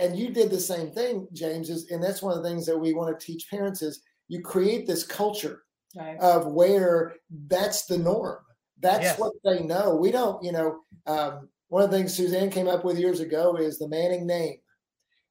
[0.00, 2.78] and you did the same thing james is and that's one of the things that
[2.78, 5.62] we want to teach parents is you create this culture
[5.94, 6.18] Right.
[6.20, 7.14] of where
[7.46, 8.44] that's the norm.
[8.80, 9.18] That's Yes.
[9.18, 9.94] what they know.
[9.96, 13.56] We don't, you know, um, one of the things Suzanne came up with years ago
[13.56, 14.58] is the Manning name.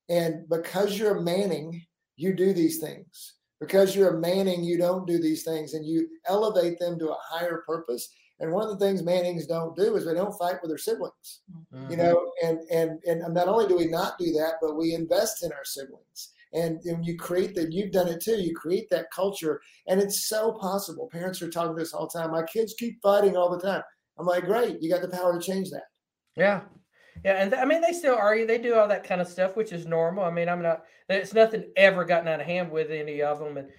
[0.09, 3.35] And because you're a Manning, you do these things.
[3.59, 7.17] Because you're a Manning, you don't do these things and you elevate them to a
[7.29, 8.13] higher purpose.
[8.39, 11.41] And one of the things Mannings don't do is they don't fight with their siblings
[11.87, 11.99] you Mhm.
[11.99, 15.51] know and and and not only do we not do that but we invest in
[15.51, 19.61] our siblings and, and you create that you've done it too you create that culture
[19.87, 22.99] and it's so possible parents are talking to us all the time my kids keep
[23.03, 23.83] fighting all the time
[24.17, 25.83] i'm like great you got the power to change that
[26.35, 26.63] Yeah.
[27.25, 27.41] Yeah.
[27.41, 28.45] And th- I mean, they still argue.
[28.45, 30.23] They do all that kind of stuff, which is normal.
[30.23, 33.57] I mean, I'm not, it's nothing ever gotten out of hand with any of them.
[33.57, 33.69] And,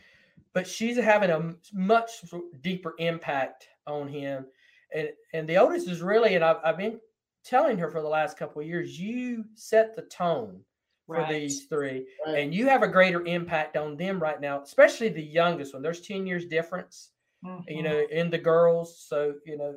[0.52, 2.24] but she's having a much
[2.60, 4.46] deeper impact on him.
[4.94, 7.00] And, and the oldest is really, and I've, I've been
[7.44, 10.60] telling her for the last couple of years, you set the tone
[11.06, 11.28] for Right.
[11.28, 12.04] these three.
[12.26, 15.82] right And you have a greater impact on them right now, especially the youngest one.
[15.82, 17.10] There's 10 years difference,
[17.44, 17.84] you Mhm.
[17.84, 18.98] know, in the girls.
[18.98, 19.76] So, you know,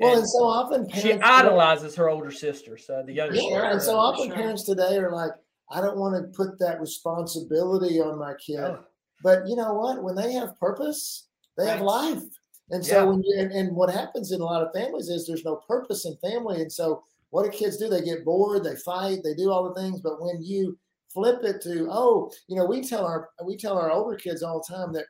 [0.00, 2.76] well and and so often parents, she idolizes her older sister.
[2.76, 3.34] So the younger.
[3.34, 4.36] yeah, and so often sure.
[4.36, 5.32] parents today are like
[5.70, 8.84] i don't want to put that responsibility on my kid oh,
[9.22, 10.02] But you know what?
[10.02, 12.22] When they have purpose, they have life.
[12.70, 13.04] And so Yeah.
[13.04, 16.06] when you and, and what happens in a lot of families is there's no purpose
[16.06, 16.62] in family.
[16.62, 17.88] And so what do kids do?
[17.88, 20.00] They get bored, they fight, they do all the things.
[20.00, 20.78] But when you
[21.12, 24.62] flip it to, oh, you know, we tell our we tell our older kids all
[24.62, 25.06] the time that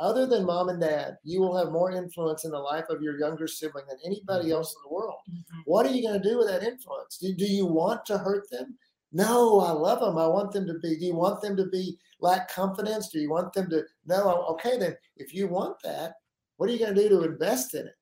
[0.00, 3.18] other than mom and dad, you will have more influence in the life of your
[3.18, 4.54] younger sibling than anybody Mhm.
[4.54, 5.20] else in the world.
[5.30, 5.42] Mhm.
[5.66, 7.18] What are you going to do with that influence?
[7.18, 8.76] Do, do you want to hurt them?
[9.12, 10.18] No, I love them.
[10.18, 10.96] I want them to be.
[10.96, 13.08] Do you want them to be lack confidence?
[13.08, 13.84] Do you want them to?
[14.06, 14.44] No.
[14.50, 16.14] Okay, then if you want that,
[16.56, 17.94] what are you going to do to invest in it?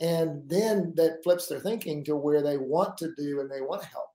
[0.00, 3.82] And then that flips their thinking to where they want to do and they want
[3.82, 4.08] to help.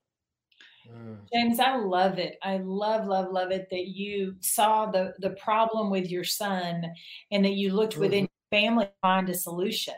[0.91, 1.17] Mm.
[1.31, 2.37] James, I love it.
[2.41, 6.85] I love, love, love it that you saw the the problem with your son
[7.31, 9.95] and that you looked within your family to find a solution.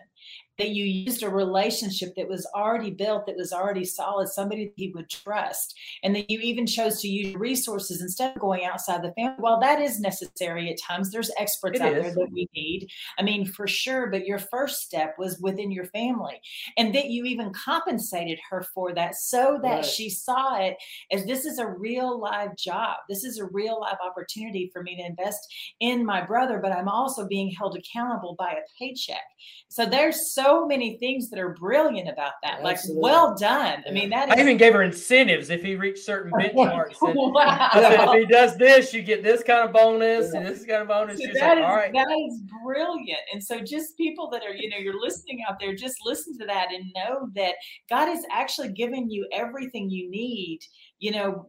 [0.62, 4.74] That you used a relationship that was already built, that was already solid, somebody that
[4.76, 9.02] he would trust, and that you even chose to use resources instead of going outside
[9.02, 9.38] the family.
[9.40, 11.10] Well, that is necessary at times.
[11.10, 12.90] There's experts It out there that we need.
[13.18, 14.12] I mean, for sure.
[14.12, 16.40] But your first step was within your family,
[16.78, 19.86] and that you even compensated her for that, so that Right.
[19.86, 20.78] she saw it
[21.12, 22.98] as this is a real live job.
[23.10, 25.42] This is a real live opportunity for me to invest
[25.80, 29.26] in my brother, but I'm also being held accountable by a paycheck.
[29.70, 32.64] So there's so many things that are brilliant about that.
[32.64, 33.84] Like, well done.
[33.88, 36.96] I mean, that I even gave her incentives if he reached certain benchmarks.
[37.02, 37.70] Wow.
[37.74, 40.88] Said, if he does this, you get this kind of bonus and this kind of
[40.88, 41.20] bonus.
[41.20, 41.94] So that like, is all right.
[41.94, 43.20] that is brilliant.
[43.34, 46.46] And so just people that are, you know, you're listening out there, just listen to
[46.46, 47.56] that and know that
[47.90, 50.60] God is actually giving you everything you need,
[51.00, 51.48] you know,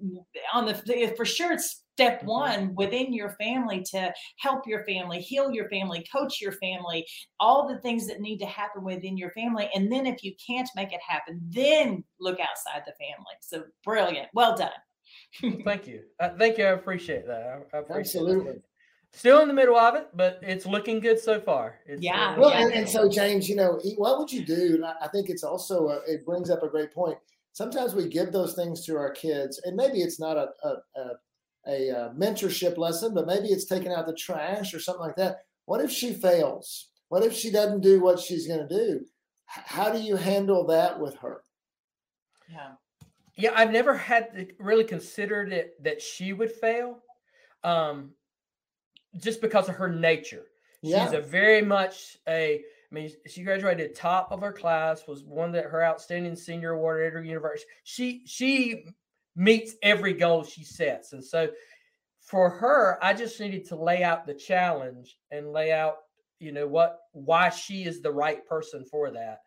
[0.53, 2.27] on the for sure it's step Mhm.
[2.27, 7.07] one within your family to help your family, heal your family, coach your family,
[7.41, 9.71] all the things that need to happen within your family.
[9.75, 13.35] And then if you can't make it happen, then look outside the family.
[13.41, 14.29] So brilliant.
[14.35, 14.71] Well done.
[15.65, 16.03] Thank you.
[16.19, 16.65] Uh, thank you.
[16.65, 17.65] I appreciate that.
[17.73, 18.53] I, I appreciate Absolutely.
[18.55, 18.63] That.
[19.15, 21.81] Still in the middle of it, but it's looking good so far.
[21.87, 22.39] It's, Yeah.
[22.39, 22.63] Well, Yeah.
[22.63, 24.77] and, and so James, you know, what would you do?
[24.77, 27.19] And I I think it's also a, it brings up a great point.
[27.53, 31.11] Sometimes we give those things to our kids, and maybe it's not a a, a,
[31.67, 35.45] a uh, mentorship lesson, but maybe it's taking out the trash or something like that.
[35.67, 36.89] What if she fails?
[37.09, 39.01] What if she doesn't do what she's going to do?
[39.57, 41.43] H- How do you handle that with her?
[42.51, 42.73] Yeah.
[43.37, 46.99] yeah, I've never had really considered it that she would fail,
[47.65, 48.11] um,
[49.19, 50.45] just because of her nature.
[50.83, 51.05] Yeah.
[51.05, 52.63] She's a very much a.
[52.91, 57.07] I mean, she graduated top of her class, was one that her outstanding senior award
[57.07, 57.67] at her university.
[57.85, 58.87] She she
[59.35, 61.49] meets every goal she sets, and so
[62.23, 65.97] for her, I just needed to lay out the challenge and lay out,
[66.39, 69.41] you know, what why she is the right person for that.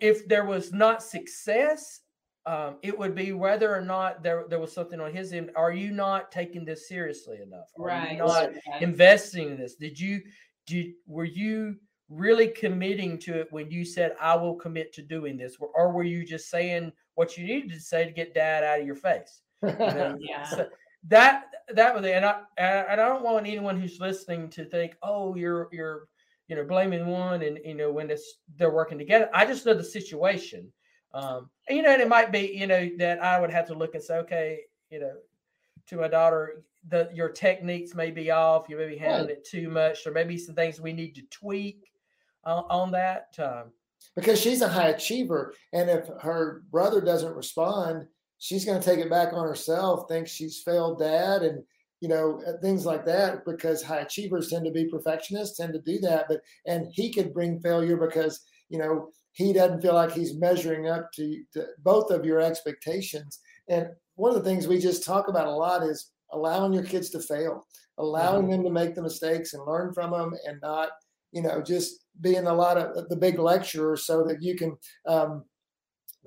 [0.00, 2.00] If there was not success,
[2.44, 5.50] um, it would be whether or not there there was something on his end.
[5.56, 7.70] Are you not taking this seriously enough?
[7.78, 8.12] Are Right.
[8.12, 8.82] You not right.
[8.82, 9.74] investing in this?
[9.74, 10.22] Did you
[10.66, 11.76] did were you
[12.08, 16.04] really committing to it when you said I will commit to doing this, or were
[16.04, 19.42] you just saying what you needed to say to get dad out of your face?
[19.62, 20.44] You know, Yeah.
[20.44, 20.68] so
[21.08, 22.12] that that was it.
[22.12, 26.08] And I and I don't want anyone who's listening to think, oh, you're you're
[26.48, 29.28] you know blaming one and you know when it's they're working together.
[29.34, 30.72] I just know the situation.
[31.14, 33.74] Um, and you know, and it might be you know that I would have to
[33.74, 35.14] look and say, okay, you know,
[35.88, 38.68] to my daughter, the your techniques may be off.
[38.68, 40.04] You may be handling it too much.
[40.04, 41.90] There may be some things we need to tweak
[42.44, 43.28] on, on that.
[43.38, 43.72] Um,
[44.14, 48.06] because she's a high achiever and if her brother doesn't respond
[48.38, 51.62] she's going to take it back on herself thinks she's failed dad and
[52.00, 55.80] you know uh, things like that because high achievers tend to be perfectionists tend to
[55.80, 60.12] do that but and he could bring failure because you know he doesn't feel like
[60.12, 64.78] he's measuring up to, to both of your expectations and one of the things we
[64.78, 67.66] just talk about a lot is allowing your kids to fail
[67.98, 70.90] allowing them to make the mistakes and learn from them and not
[71.32, 74.76] you know just being a lot of the big lecturer so that you can
[75.06, 75.44] um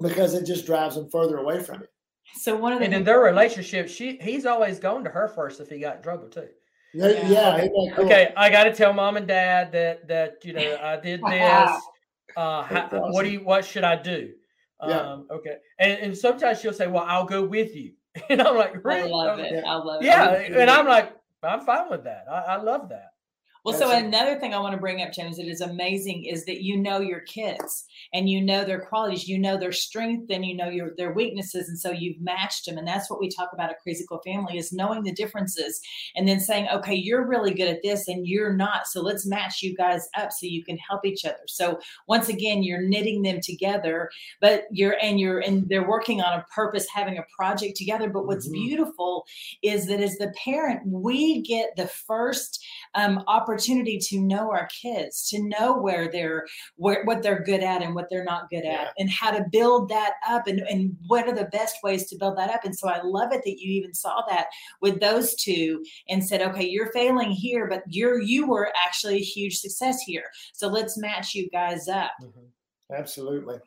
[0.01, 1.89] because it just drives them further away from it
[2.35, 5.59] So one of the and in their relationship, she he's always gone to her first
[5.59, 6.47] if he got in trouble too.
[6.93, 7.57] yeah, Yeah.
[7.57, 7.91] yeah cool?
[8.05, 11.69] Okay, I got to tell mom and dad that that you know I did this.
[12.37, 14.33] Uh, how, That's what do you what should I do?
[14.87, 14.99] Yeah.
[14.99, 17.93] Um, okay, and and sometimes she'll say, "Well, I'll go with you,"
[18.29, 19.55] and I'm like, I "Really?" love I'm it.
[19.55, 20.05] like, I love it.
[20.05, 22.25] Yeah, and I'm like, I'm fine with that.
[22.31, 23.09] I, I love that.
[23.65, 24.05] Well, so it.
[24.05, 26.99] another thing I want to bring up, James, that is amazing is that you know
[27.01, 30.91] your kids and you know their qualities, you know their strength and you know your
[30.95, 31.67] their weaknesses.
[31.67, 32.77] And so you've matched them.
[32.77, 35.81] And that's what we talk about at Crazy Cool Family is knowing the differences
[36.15, 38.87] and then saying, okay, you're really good at this and you're not.
[38.87, 41.35] So let's match you guys up so you can help each other.
[41.47, 46.39] So once again, you're knitting them together, but you're and you're and they're working on
[46.39, 48.09] a purpose, having a project together.
[48.09, 48.53] But what's Mhm.
[48.53, 49.25] beautiful
[49.61, 54.67] is that as the parent, we get the first um, opportunity opportunity to know our
[54.67, 56.45] kids, to know where they're
[56.75, 58.81] where what they're good at and what they're not good Yeah.
[58.81, 62.17] at, and how to build that up and, and what are the best ways to
[62.17, 62.63] build that up.
[62.63, 64.47] And so I love it that you even saw that
[64.81, 69.19] with those two and said, okay, you're failing here, but you're you were actually a
[69.19, 70.25] huge success here.
[70.53, 72.11] So let's match you guys up.
[72.21, 72.93] Mm-hmm.
[72.95, 73.57] Absolutely.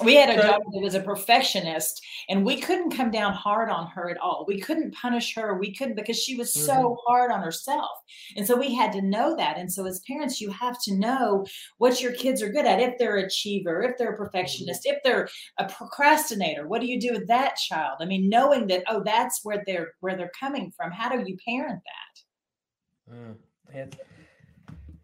[0.00, 3.88] We had a daughter that was a perfectionist, and we couldn't come down hard on
[3.88, 4.46] her at all.
[4.48, 5.58] We couldn't punish her.
[5.58, 7.90] We couldn't because she was so hard on herself.
[8.36, 9.58] And so we had to know that.
[9.58, 11.44] And so as parents, you have to know
[11.76, 12.80] what your kids are good at.
[12.80, 15.28] If they're achiever, if they're a perfectionist, if they're
[15.58, 17.98] a procrastinator, what do you do with that child?
[18.00, 20.90] I mean, knowing that, oh, that's where they're where they're coming from.
[20.90, 23.14] How do you parent that?
[23.14, 23.92] Mm.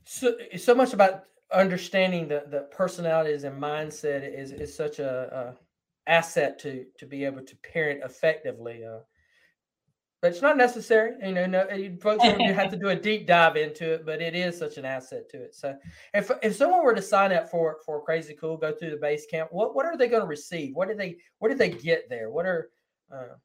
[0.04, 6.10] So, so much about understanding the, the personalities and mindset is, is such a, a
[6.10, 8.84] asset to to be able to parent effectively.
[8.84, 9.00] Uh,
[10.20, 11.46] but it's not necessary, you know.
[11.46, 14.58] No, you folks you have to do a deep dive into it, but it is
[14.58, 15.54] such an asset to it.
[15.54, 15.76] So,
[16.12, 19.48] if if someone were to sign up for for Crazy Cool, go through the Basecamp,
[19.52, 20.74] what what are they going to receive?
[20.74, 22.30] What do they what do they get there?
[22.30, 22.70] What are
[23.14, 23.36] uh,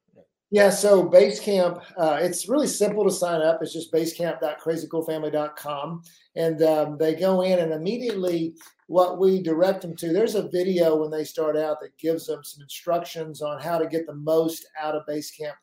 [0.54, 3.58] Yeah, so Basecamp, uh, it's really simple to sign up.
[3.60, 6.02] It's just basecamp.crazycoolfamily.com.
[6.36, 8.54] And um, they go in and immediately
[8.86, 12.44] what we direct them to, there's a video when they start out that gives them
[12.44, 15.54] some instructions on how to get the most out of Basecamp.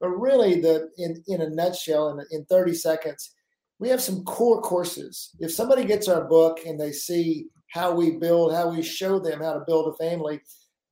[0.00, 3.34] But really, the in, in a nutshell, in, in 30 seconds,
[3.78, 5.36] we have some core courses.
[5.38, 9.42] If somebody gets our book and they see how we build, how we show them
[9.42, 10.40] how to build a family,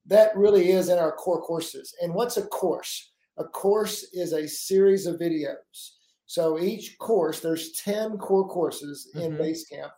[0.04, 1.94] that really is in our core courses.
[2.02, 3.08] And what's a course?
[3.38, 5.92] A course is a series of videos.
[6.26, 9.38] So each course, there's 10 core courses in Mhm.
[9.38, 9.92] Basecamp.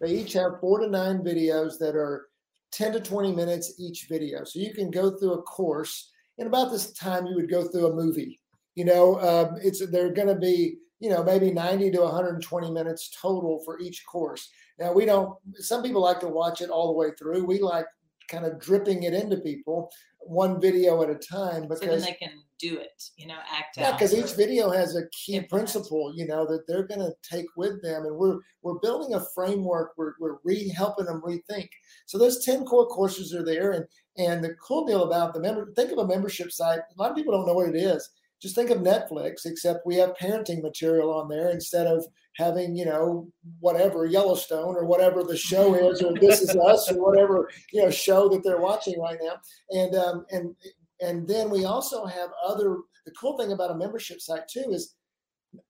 [0.00, 2.28] They each have four to nine videos that are
[2.72, 4.44] 10 to 20 minutes each video.
[4.44, 7.86] So you can go through a course in about this time you would go through
[7.86, 8.40] a movie.
[8.74, 13.10] You know, um, it's they're going to be you know maybe 90 to 120 minutes
[13.20, 14.48] total for each course.
[14.78, 15.36] Now we don't.
[15.56, 17.44] Some people like to watch it all the way through.
[17.44, 17.86] We like
[18.32, 19.90] kind of dripping it into people
[20.24, 23.76] one video at a time So then because they can do it, you know, act
[23.76, 23.98] yeah, out.
[23.98, 27.82] because each video has a key principle, you know, that they're going to take with
[27.82, 29.92] them, and we're we're building a framework.
[29.96, 31.68] We're we're re helping them rethink.
[32.06, 33.84] So those ten core courses are there, and
[34.16, 36.78] and the cool deal about the member, think of a membership site.
[36.80, 38.08] A lot of people don't know what it is.
[38.42, 42.04] Just think of Netflix, except we have parenting material on there instead of
[42.36, 43.28] having you know
[43.60, 47.90] whatever Yellowstone or whatever the show is, or This Is Us or whatever you know
[47.90, 49.36] show that they're watching right now.
[49.70, 50.56] And um, and
[51.00, 52.78] and then we also have other.
[53.04, 54.94] The cool thing about a membership site too is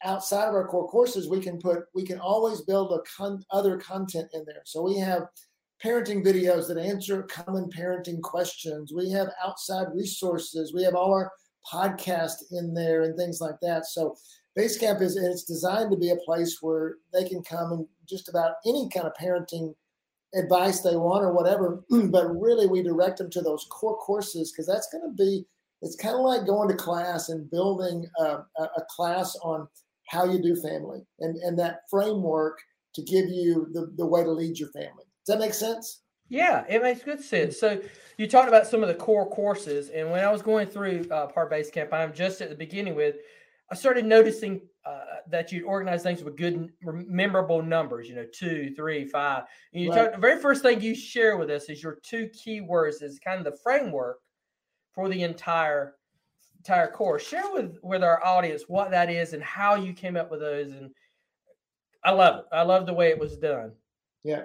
[0.04, 3.78] outside of our core courses, we can put we can always build a con, other
[3.78, 4.62] content in there.
[4.64, 5.22] So we have
[5.84, 8.92] parenting videos that answer common parenting questions.
[8.94, 10.72] We have outside resources.
[10.72, 11.30] We have all our
[11.70, 13.86] podcast in there and things like that.
[13.86, 14.16] So
[14.58, 18.56] Basecamp is it's designed to be a place where they can come and just about
[18.66, 19.74] any kind of parenting
[20.34, 21.84] advice they want or whatever.
[21.90, 25.46] but really, we direct them to those core courses because that's going to be
[25.82, 29.66] it's kind of like going to class and building a, a, class on
[30.08, 32.58] how you do family and and that framework
[32.94, 35.04] to give you the, the way to lead your family.
[35.26, 36.02] Does that make sense?
[36.28, 37.58] Yeah, it makes good sense.
[37.58, 37.80] So
[38.16, 41.26] you talked about some of the core courses, and when I was going through uh,
[41.26, 43.16] Part Basecamp, I'm just at the beginning with.
[43.70, 48.06] I started noticing uh, that you organize things with good, memorable numbers.
[48.06, 49.44] You know, two, three, five.
[49.72, 50.04] And you Right.
[50.04, 53.18] talk, the very first thing you share with us is your two key words is
[53.18, 54.18] kind of the framework
[54.92, 55.96] for the entire
[56.58, 57.26] entire course.
[57.26, 60.72] Share with with our audience what that is and how you came up with those.
[60.72, 60.90] And
[62.04, 62.44] I love it.
[62.52, 63.72] I love the way it was done.
[64.22, 64.44] Yeah.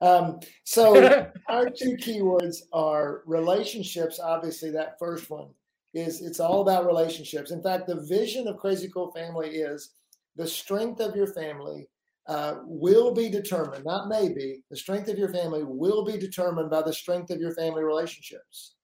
[0.00, 4.20] Um, so our two keywords are relationships.
[4.20, 5.48] Obviously, that first one
[5.94, 7.50] is it's all about relationships.
[7.50, 9.90] In fact, the vision of Crazy Cool Family is
[10.36, 11.88] the strength of your family
[12.28, 16.82] uh, will be determined, not maybe, the strength of your family will be determined by
[16.82, 18.74] the strength of your family relationships.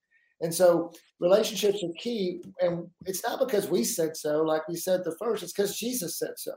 [0.40, 2.42] And so relationships are key.
[2.60, 6.18] And it's not because we said so, like we said the first, it's because Jesus
[6.18, 6.52] said so.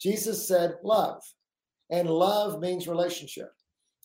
[0.00, 1.22] Jesus said love,
[1.90, 3.50] and love means relationship.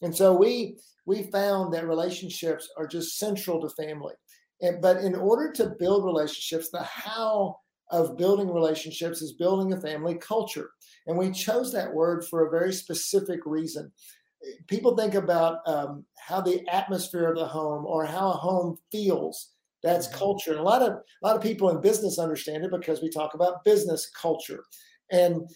[0.01, 4.15] And so we we found that relationships are just central to family.
[4.61, 7.57] And but in order to build relationships, the how
[7.91, 10.71] of building relationships is building a family culture.
[11.05, 13.91] And we chose that word for a very specific reason.
[14.67, 19.53] People think about um, how the atmosphere of the home or how a home feels.
[19.83, 20.13] That's Mhm.
[20.13, 20.51] culture.
[20.51, 23.33] And a lot of a lot of people in business understand it because we talk
[23.33, 24.63] about business culture.
[25.11, 25.47] And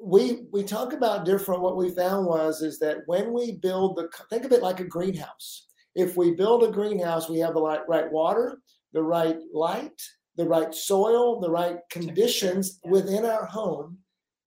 [0.00, 4.08] we we talk about different what we found was is that when we build the
[4.28, 7.88] think of it like a greenhouse if we build a greenhouse we have the right,
[7.88, 8.58] right water
[8.92, 10.00] the right light
[10.36, 13.98] the right soil the right conditions within our home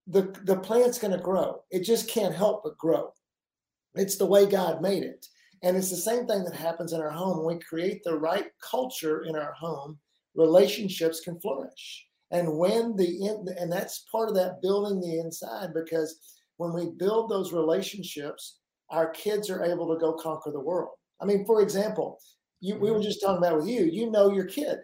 [0.08, 1.62] the the plant's going to grow.
[1.70, 3.12] It just can't help but grow.
[3.94, 5.26] It's the way God made it.
[5.62, 7.44] And it's the same thing that happens in our home.
[7.44, 9.98] When we create the right culture in our home,
[10.34, 12.06] relationships can flourish.
[12.30, 16.18] And when the and that's part of that building the inside because
[16.58, 18.58] when we build those relationships,
[18.90, 20.90] our kids are able to go conquer the world.
[21.20, 22.18] I mean, for example,
[22.60, 23.04] you, we were mm-hmm.
[23.04, 24.78] just talking about with you, you know your kid.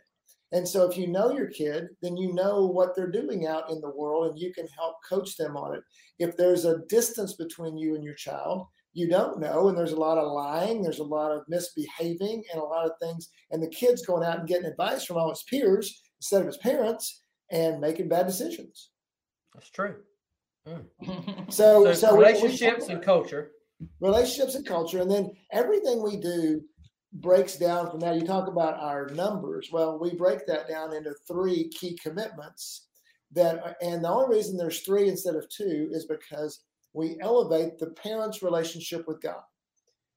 [0.52, 3.80] And so if you know your kid, then you know what they're doing out in
[3.80, 5.82] the world and you can help coach them on it.
[6.20, 9.68] If there's a distance between you and your child, you don't know.
[9.68, 12.92] And there's a lot of lying, there's a lot of misbehaving, and a lot of
[13.02, 13.30] things.
[13.50, 16.58] And the kid's going out and getting advice from all his peers instead of his
[16.58, 18.90] parents and making bad decisions.
[19.54, 19.96] That's true.
[20.66, 20.84] Mm.
[21.52, 23.50] So, so, so, relationships we, we, and culture.
[24.00, 25.00] Relationships and culture.
[25.00, 26.62] And then everything we do
[27.12, 28.16] breaks down from that.
[28.16, 29.68] You talk about our numbers.
[29.72, 32.88] Well, we break that down into three key commitments.
[33.32, 36.60] That and the only reason there's three instead of two is because
[36.92, 39.34] we elevate the parent's relationship with God.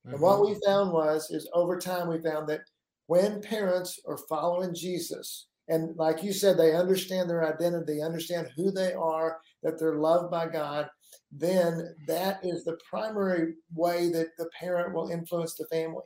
[0.05, 0.13] Mm-hmm.
[0.13, 0.65] And what we mm-hmm.
[0.65, 2.61] found was is over time we found that
[3.07, 8.72] when parents are following Jesus, and like you said, they understand their identity, understand who
[8.72, 10.89] they are, that they're loved by God,
[11.32, 16.05] then that is the primary way that the parent will influence the family.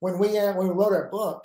[0.00, 1.42] When we uh, when we wrote our book,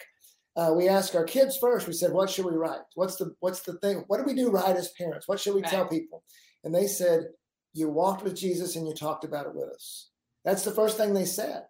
[0.56, 1.88] uh, we asked our kids first.
[1.88, 2.82] We said, "What should we write?
[2.96, 4.04] What's the what's the thing?
[4.08, 5.28] What do we do right as parents?
[5.28, 5.72] What should we right.
[5.72, 6.24] tell people?"
[6.64, 7.30] And they said,
[7.74, 10.10] "You walked with Jesus and you talked about it with us."
[10.46, 11.64] That's the first thing they said.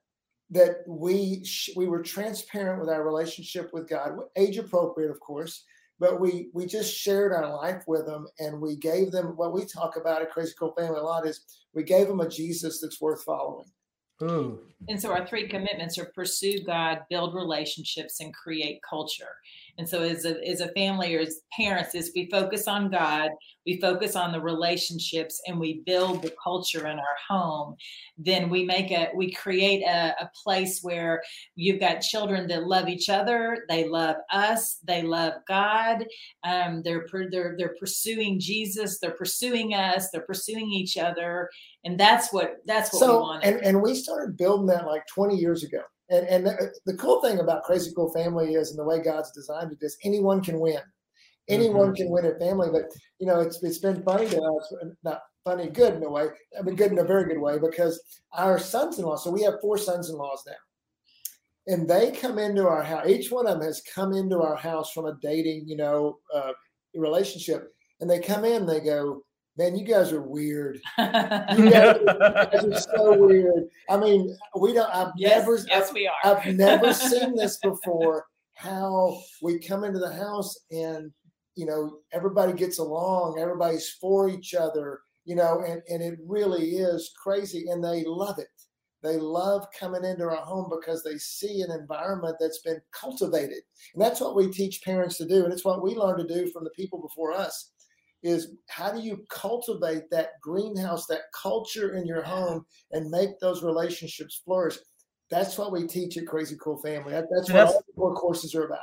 [0.51, 5.63] That we sh- we were transparent with our relationship with God, age appropriate, of course,
[5.99, 9.65] but we we just shared our life with them and we gave them what we
[9.65, 13.01] talk about at Crazy Cool Family a lot is we gave them a Jesus that's
[13.01, 13.67] worth following.
[14.21, 14.59] Ooh.
[14.89, 19.35] And so our three commitments are pursue God, build relationships, and create culture.
[19.79, 23.29] And so as a, as a family or as parents, is we focus on God,
[23.65, 27.75] we focus on the relationships, and we build the culture in our home,
[28.17, 31.23] then we make a we create a, a place where
[31.55, 36.05] you've got children that love each other, they love us, they love God,
[36.43, 41.49] um, they're they're they're pursuing Jesus, they're pursuing us, they're pursuing each other,
[41.85, 43.43] and that's what that's what so, we want.
[43.45, 45.83] And and we started building that like 20 years ago.
[46.09, 49.31] And and the, the, cool thing about Crazy Cool Family is, and the way God's
[49.31, 50.81] designed it is, anyone can win.
[51.47, 51.95] Anyone mm-hmm.
[51.95, 52.83] can win at family, but
[53.19, 56.27] you know it's it's been funny to us, not funny, good in a way.
[56.57, 58.01] I mean, good in a very good way because
[58.33, 59.17] our sons-in-law.
[59.17, 63.07] So we have four sons-in-laws now, and they come into our house.
[63.07, 66.51] Each one of them has come into our house from a dating, you know, uh,
[66.95, 69.23] relationship, and they come in, they go,
[69.57, 70.79] man, you guys are weird.
[70.97, 73.67] You guys, you guys, are so weird.
[73.89, 74.89] I mean, we don't.
[74.93, 75.57] I've yes, never.
[75.67, 76.37] Yes, I've, we are.
[76.37, 78.25] I've never seen this before.
[78.53, 81.11] How we come into the house and
[81.55, 85.01] you know everybody gets along, everybody's for each other.
[85.25, 88.47] You know, and and it really is crazy, and they love it.
[89.01, 93.61] They love coming into our home because they see an environment that's been cultivated.
[93.93, 95.45] And that's what we teach parents to do.
[95.45, 97.71] And it's what we learn to do from the people before us
[98.23, 103.63] is how do you cultivate that greenhouse, that culture in your home and make those
[103.63, 104.77] relationships flourish?
[105.29, 107.13] That's what we teach at Crazy Cool Family.
[107.13, 108.79] That, that's what that's, all the core courses are about.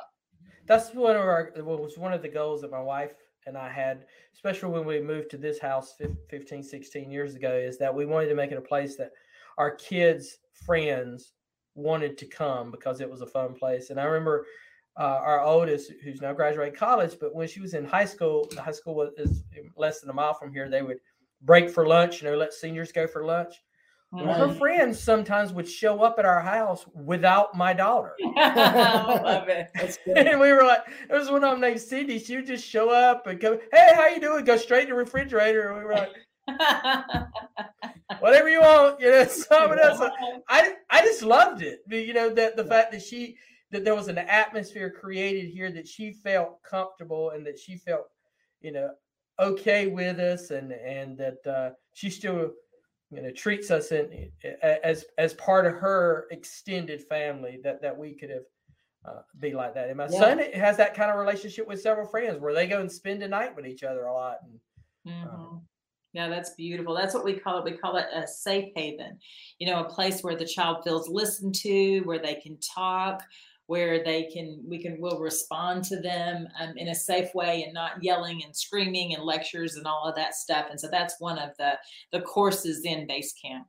[0.67, 3.13] That's one of our was one of the goals that my wife
[3.47, 5.95] and I had, especially when we moved to this house
[6.31, 9.13] 15, 16 years ago, is that we wanted to make it a place that
[9.59, 11.33] our kids' friends
[11.75, 13.91] wanted to come because it was a fun place.
[13.91, 14.47] And I remember
[14.99, 18.63] uh, our oldest, who's now graduating college, but when she was in high school, the
[18.63, 19.45] high school was is
[19.77, 20.69] less than a mile from here.
[20.69, 20.99] They would
[21.43, 23.55] break for lunch, you know, let seniors go for lunch.
[24.13, 28.15] Well, her friends sometimes would show up at our house without my daughter.
[28.37, 29.69] love it.
[30.17, 32.19] and we were like, there was one of them named Cindy.
[32.19, 34.95] She would just show up and go, "Hey, how you doing?" Go straight to the
[34.95, 35.69] refrigerator.
[35.69, 36.13] And we were like,
[38.21, 39.25] whatever you want, you know.
[39.29, 40.11] So
[40.49, 41.81] I I just loved it.
[41.89, 43.37] You know that the fact that she
[43.77, 48.07] that there was an atmosphere created here that she felt comfortable and that she felt,
[48.61, 48.91] you know,
[49.39, 52.51] okay with us, and and that uh, she still,
[53.11, 54.31] you know, treats us in
[54.63, 57.59] as as part of her extended family.
[57.63, 58.47] That that we could have.
[59.09, 59.87] Uh, be like that.
[59.87, 60.19] And my yeah.
[60.19, 63.29] son has that kind of relationship with several friends where they go and spend a
[63.29, 64.39] night with each other a lot.
[64.43, 65.29] And, mm-hmm.
[65.29, 65.63] um,
[66.13, 66.93] yeah, that's beautiful.
[66.93, 67.65] That's what we call it.
[67.65, 69.21] We call it a safe haven,
[69.61, 73.23] you know, a place where the child feels listened to, where they can talk,
[73.67, 77.75] where they can we can will respond to them um, in a safe way and
[77.75, 81.39] not yelling and screaming and lectures and all of that stuff and so that's one
[81.39, 81.73] of the
[82.13, 83.65] the courses in Basecamp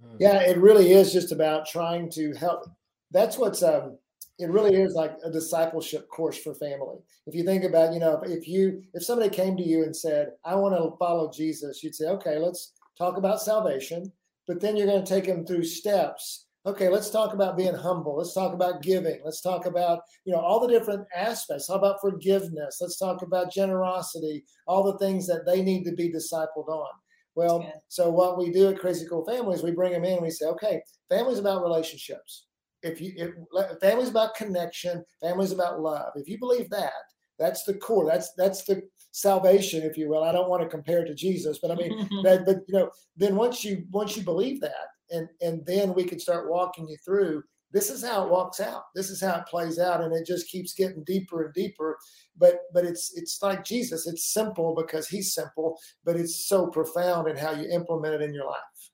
[0.00, 0.16] hmm.
[0.18, 2.64] yeah it really is just about trying to help
[3.10, 3.98] that's what's um
[4.38, 6.96] it really is like a discipleship course for family.
[7.26, 10.32] If you think about, you know, if you if somebody came to you and said,
[10.44, 14.10] "I want to follow Jesus," you'd say, "Okay, let's talk about salvation."
[14.48, 16.46] But then you're going to take them through steps.
[16.64, 18.16] Okay, let's talk about being humble.
[18.16, 19.20] Let's talk about giving.
[19.24, 21.66] Let's talk about, you know, all the different aspects.
[21.68, 22.78] How about forgiveness?
[22.80, 26.90] Let's talk about generosity, all the things that they need to be discipled on.
[27.34, 30.30] Well, so what we do at Crazy Cool Families, we bring them in and we
[30.30, 32.44] say, okay, family's about relationships
[32.82, 36.12] if you if family's about connection, family's about love.
[36.16, 36.92] If you believe that,
[37.38, 38.06] that's the core.
[38.06, 38.82] That's that's the
[39.12, 40.24] salvation, if you will.
[40.24, 42.44] I don't want to compare it to Jesus, but I mean that.
[42.44, 46.18] But you know, then once you once you believe that, and and then we can
[46.18, 47.42] start walking you through.
[47.72, 48.84] This is how it walks out.
[48.94, 51.98] This is how it plays out, and it just keeps getting deeper and deeper.
[52.36, 54.06] But but it's it's like Jesus.
[54.06, 58.34] It's simple because He's simple, but it's so profound in how you implement it in
[58.34, 58.90] your life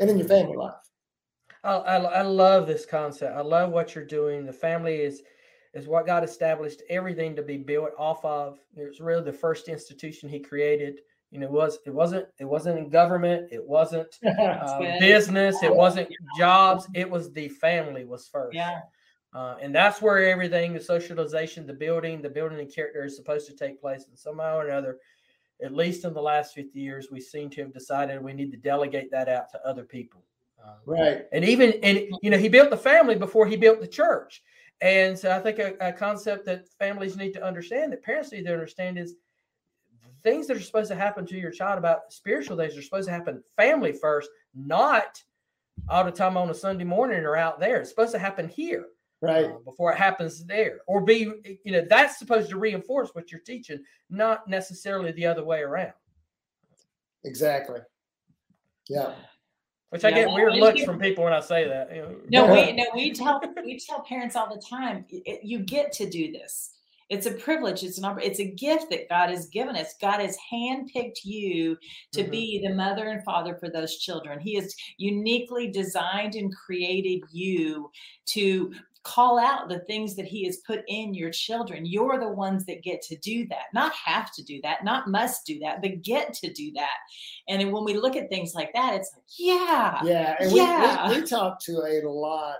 [0.00, 0.74] and in your family life.
[1.64, 3.36] I, I, I love this concept.
[3.36, 4.46] I love what you're doing.
[4.46, 5.22] The family is
[5.72, 8.58] is what God established everything to be built off of.
[8.76, 11.00] It's really the first institution He created.
[11.34, 13.48] You know, it was it wasn't it wasn't in government.
[13.50, 15.64] It wasn't uh, business.
[15.64, 16.08] It wasn't
[16.38, 16.86] jobs.
[16.94, 18.54] It was the family was first.
[18.54, 18.82] Yeah.
[19.34, 23.48] Uh, and that's where everything, the socialization, the building, the building and character is supposed
[23.48, 24.06] to take place.
[24.08, 24.98] And somehow or another,
[25.60, 28.56] at least in the last 50 years, we seem to have decided we need to
[28.56, 30.22] delegate that out to other people.
[30.64, 31.24] Um, right.
[31.32, 34.40] And even and you know he built the family before he built the church.
[34.80, 38.44] And so I think a, a concept that families need to understand, that parents need
[38.44, 39.16] to understand, is
[40.24, 43.12] things that are supposed to happen to your child about spiritual things are supposed to
[43.12, 45.22] happen family first, not
[45.88, 47.80] all the time on a Sunday morning or out there.
[47.80, 48.86] It's supposed to happen here.
[49.20, 49.46] Right.
[49.46, 50.80] Uh, before it happens there.
[50.86, 55.44] Or be, you know, that's supposed to reinforce what you're teaching, not necessarily the other
[55.44, 55.94] way around.
[57.24, 57.80] Exactly.
[58.88, 59.12] Yeah.
[59.90, 61.94] Which I get weird looks from people when I say that.
[61.94, 62.16] You know.
[62.28, 65.04] No, we no we tell we tell parents all the time.
[65.08, 66.74] It, you get to do this.
[67.10, 67.82] It's a privilege.
[67.82, 69.94] It's an it's a gift that God has given us.
[70.00, 71.76] God has handpicked you
[72.12, 72.30] to mm-hmm.
[72.30, 74.40] be the mother and father for those children.
[74.40, 77.90] He has uniquely designed and created you
[78.26, 78.72] to
[79.04, 81.84] call out the things that he has put in your children.
[81.84, 85.44] You're the ones that get to do that, not have to do that, not must
[85.46, 86.96] do that, but get to do that.
[87.48, 90.00] And when we look at things like that, it's like, yeah.
[90.02, 90.36] Yeah.
[90.40, 91.08] And yeah.
[91.08, 92.56] We, we, we talk to a lot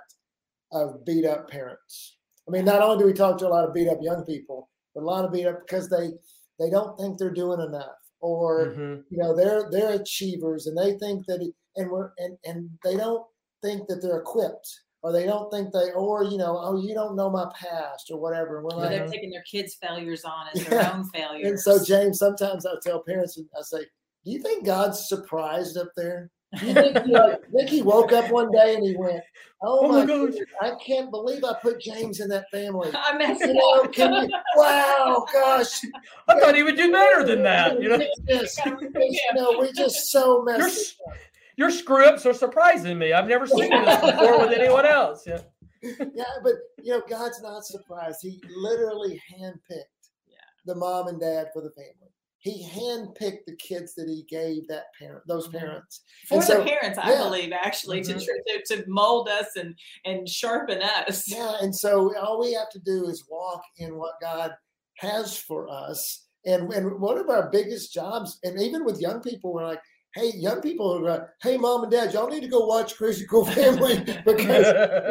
[0.70, 2.16] of beat up parents.
[2.46, 4.68] I mean, not only do we talk to a lot of beat up young people,
[4.94, 6.10] but a lot of beat up because they
[6.58, 9.00] they don't think they're doing enough or mm-hmm.
[9.10, 12.96] you know they're they're achievers and they think that it, and we're and and they
[12.96, 13.24] don't
[13.62, 17.14] think that they're equipped or they don't think they, or you know, oh, you don't
[17.14, 18.62] know my past or whatever.
[18.62, 21.46] Well, like, they're taking their kids' failures on as their own failures.
[21.46, 23.80] And so, James, sometimes I tell parents, I say,
[24.24, 26.30] "Do you think God's surprised up there?
[26.58, 29.22] Do you think, you know, think he woke up one day and he went,
[29.62, 33.40] "Oh, oh my gosh, I can't believe I put James in that family." I messed
[33.40, 35.84] you know, can you, wow, gosh,
[36.28, 37.80] I thought he would do better than that.
[37.80, 37.98] You know,
[38.28, 41.16] you know, we just so messed up.
[41.56, 43.12] your scripts are surprising me.
[43.12, 45.26] I've never seen this before with anyone else.
[45.26, 45.40] Yeah.
[45.82, 48.18] yeah, but you know, God's not surprised.
[48.22, 50.36] He literally handpicked yeah.
[50.66, 52.03] the mom and dad for the family.
[52.44, 55.60] He handpicked the kids that he gave that parent, those mm-hmm.
[55.60, 56.02] parents.
[56.28, 57.22] For so, the parents, I yeah.
[57.22, 58.18] believe, actually, mm-hmm.
[58.18, 59.74] to, to mold us and
[60.04, 61.26] and sharpen us.
[61.26, 64.52] Yeah, and so all we have to do is walk in what God
[64.98, 66.26] has for us.
[66.44, 69.80] And and one of our biggest jobs, and even with young people, we're like,
[70.14, 74.00] hey, young people hey, mom and dad, y'all need to go watch Crazy Cool Family
[74.26, 74.66] because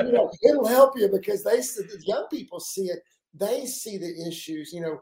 [0.06, 3.00] you know it'll help you because they the young people see it,
[3.34, 4.72] they see the issues.
[4.72, 5.00] You know,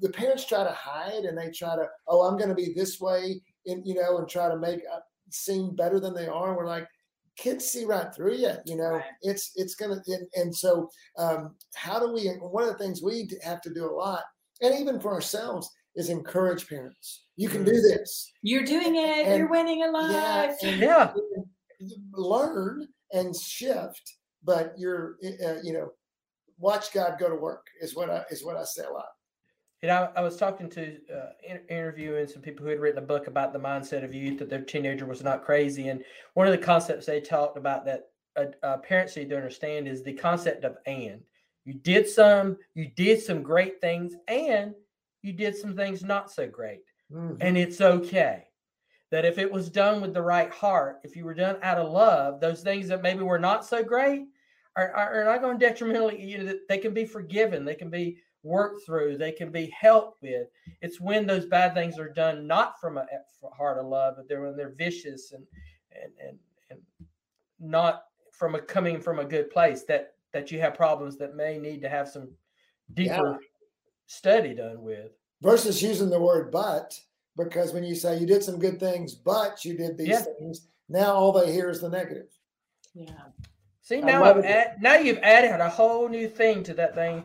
[0.00, 3.00] the parents try to hide and they try to, oh, I'm going to be this
[3.00, 6.48] way, and you know, and try to make uh, seem better than they are.
[6.48, 6.86] And we're like,
[7.36, 8.52] kids see right through you.
[8.64, 12.28] You know, it's it's gonna, and, and so um, how do we?
[12.28, 14.22] One of the things we have to do a lot,
[14.60, 18.32] and even for ourselves, is encourage parents you can do this.
[18.42, 19.26] You're doing it.
[19.26, 20.56] And, You're winning a life.
[20.62, 21.12] Yeah, yeah.
[22.12, 25.90] Learn and shift, but you're, uh, you know,
[26.58, 29.06] watch God go to work is what I is what I say a lot.
[29.84, 33.26] You know, I was talking to uh, interviewing some people who had written a book
[33.26, 36.66] about the mindset of youth that their teenager was not crazy, and one of the
[36.66, 40.78] concepts they talked about that uh, uh, parents need to understand is the concept of
[40.86, 41.20] and.
[41.66, 44.72] You did some, you did some great things, and
[45.20, 46.84] you did some things not so great.
[47.12, 47.36] Mm-hmm.
[47.42, 48.44] And it's okay
[49.10, 51.92] that if it was done with the right heart, if you were done out of
[51.92, 54.28] love, those things that maybe were not so great
[54.76, 57.90] are, are, are not going to detrimentally, you know, they can be forgiven, they can
[57.90, 60.48] be worked through, they can be helped with.
[60.82, 63.06] It's when those bad things are done not from a
[63.56, 65.44] heart of love, but they're when they're vicious and
[65.92, 66.38] and and,
[66.70, 66.80] and
[67.58, 71.58] not from a coming from a good place that that you have problems that may
[71.58, 72.28] need to have some
[72.94, 73.38] deeper
[74.06, 75.12] study done with.
[75.40, 76.98] versus using the word but
[77.36, 80.22] because when you say you did some good things but you did these Yeah.
[80.38, 82.28] things now all they hear is the negative
[82.92, 83.28] Yeah.
[83.80, 84.44] See now I've it.
[84.44, 87.24] add, now you've added a whole new thing to that thing.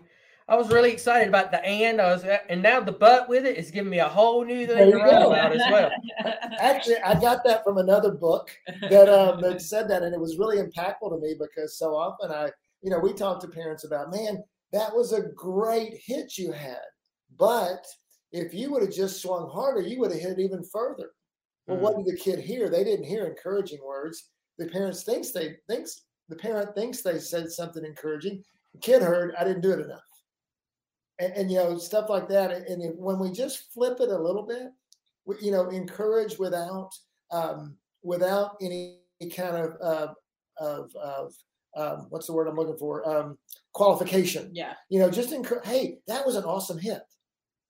[0.50, 2.02] I was really excited about the and.
[2.02, 4.92] I was and now the but with it is giving me a whole new thing
[4.92, 5.92] to write about as well.
[6.60, 8.52] actually i got that from another book
[8.90, 12.32] that um that said that and it was really impactful to me because so often
[12.32, 12.50] i
[12.82, 14.44] you know we talk to parents about man
[14.74, 16.78] that was a great hit you had
[17.38, 17.86] but
[18.32, 21.12] if you would have just swung harder you would have hit it even further.
[21.68, 22.68] Well what did the kid hear?
[22.68, 24.30] They didn't hear encouraging words.
[24.58, 28.44] The parents thinks they thinks the parent thinks they said something encouraging.
[28.74, 30.02] The kid heard i didn't do it enough
[31.20, 34.18] and, and you know stuff like that and, if- when we just flip it a
[34.18, 34.68] little bit
[35.26, 36.90] we- you know encourage without
[37.32, 39.00] um, without any
[39.36, 40.14] kind of uh,
[40.60, 41.34] of, of
[41.78, 43.38] um, what's the word I'm looking for um,
[43.74, 44.50] qualification.
[44.54, 44.74] yeah.
[44.90, 45.68] You know, just encourage.
[45.68, 47.02] Hey, that was an awesome hit.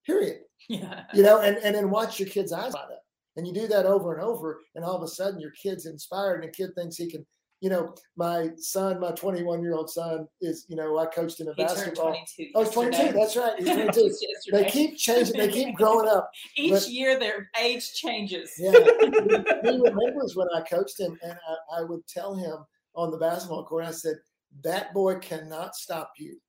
[0.06, 0.40] Period.
[0.70, 1.04] Yeah.
[1.14, 3.02] You know, and and then watch your kid's eyes light up,
[3.38, 6.36] and you do that over and over, and all of a sudden your kid's inspired,
[6.36, 7.26] and the kid thinks he can.
[7.62, 11.48] You know, my son, my 21 year old son, is you know I coached him
[11.50, 12.12] in He basketball.
[12.38, 12.52] 22.
[12.56, 13.12] Oh, he's 22.
[13.14, 13.54] That's right.
[13.58, 14.16] He's 22.
[14.52, 15.38] They keep changing.
[15.38, 16.32] They keep growing up.
[16.56, 18.52] Each but- year their age changes.
[18.58, 23.18] Yeah, he remembers when I coached him, and I, I would tell him on the
[23.18, 24.16] basketball court, I said,
[24.64, 26.40] "That boy cannot stop you.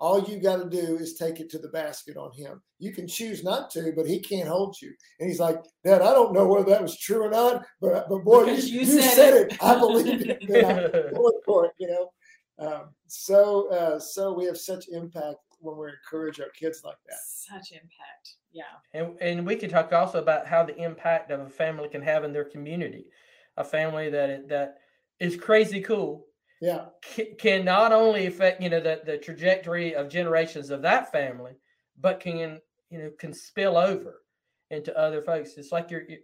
[0.00, 2.62] All you got to do is take it to the basket on him.
[2.78, 6.12] You can choose not to, but he can't hold you." And he's like, "Dad, I
[6.12, 8.86] don't know whether that was true or not, but but boy, you, Because you, you
[8.86, 9.52] said, said it.
[9.52, 10.42] it." I believe it.
[10.48, 11.72] And I'm going for it.
[11.78, 12.10] You know."
[12.60, 17.18] Um, so uh, so we have such impact when we encourage our kids like that.
[17.26, 18.34] Such impact.
[18.52, 18.62] Yeah.
[18.94, 22.24] And and we could talk also about how the impact of a family can have
[22.24, 23.06] in their community.
[23.56, 24.78] A family that that
[25.20, 26.26] is crazy cool
[26.60, 31.12] Yeah, ca- can not only affect you know the, the trajectory of generations of that
[31.12, 31.52] family,
[32.00, 34.22] but can you know can spill over
[34.70, 35.54] into other folks.
[35.56, 36.18] It's like you're, you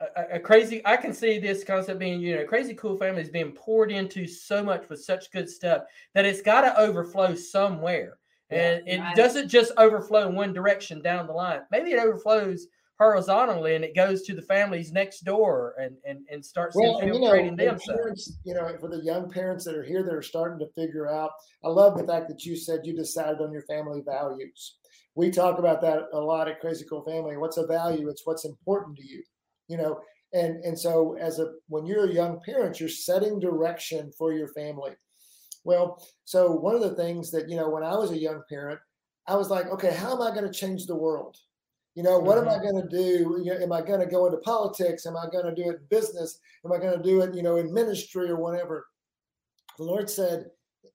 [0.00, 0.82] a, a- crazy.
[0.84, 4.26] I can see this concept being you know crazy cool family is being poured into
[4.26, 5.84] so much with such good stuff
[6.14, 8.18] that it's got to overflow somewhere,
[8.50, 9.16] Yeah, and it right.
[9.16, 11.60] doesn't just overflow in one direction down the line.
[11.70, 12.66] Maybe it overflows
[13.04, 17.14] horizontally and it goes to the families next door and and and starts Well, and
[17.14, 17.78] you know, infiltrating them.
[17.86, 21.08] parents, you know, for the young parents that are here that are starting to figure
[21.08, 21.30] out,
[21.64, 24.78] I love the fact that you said you decided on your family values.
[25.14, 27.36] We talk about that a lot at Crazy Cool Family.
[27.36, 28.08] What's a value?
[28.08, 29.22] It's what's important to you,
[29.68, 30.00] you know.
[30.32, 34.48] And and so as a when you're a young parent, you're setting direction for your
[34.48, 34.92] family.
[35.64, 38.80] Well, so one of the things that you know, when I was a young parent,
[39.26, 41.36] I was like, okay, how am I going to change the world?
[41.94, 43.40] You know, what am I going to do?
[43.44, 45.06] You know, am I going to go into politics?
[45.06, 46.40] Am I going to do it in business?
[46.64, 48.86] Am I going to do it, you know, in ministry or whatever?
[49.78, 50.46] The Lord said,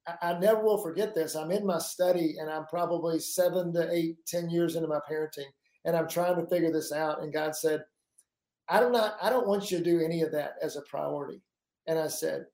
[0.07, 1.35] I, I never will forget this.
[1.35, 5.47] I'm in my study and I'm probably seven to eight, ten years into my parenting,
[5.85, 7.21] and I'm trying to figure this out.
[7.21, 7.83] And God said,
[8.67, 11.41] I do not, I don't want you to do any of that as a priority.
[11.87, 12.45] And I said,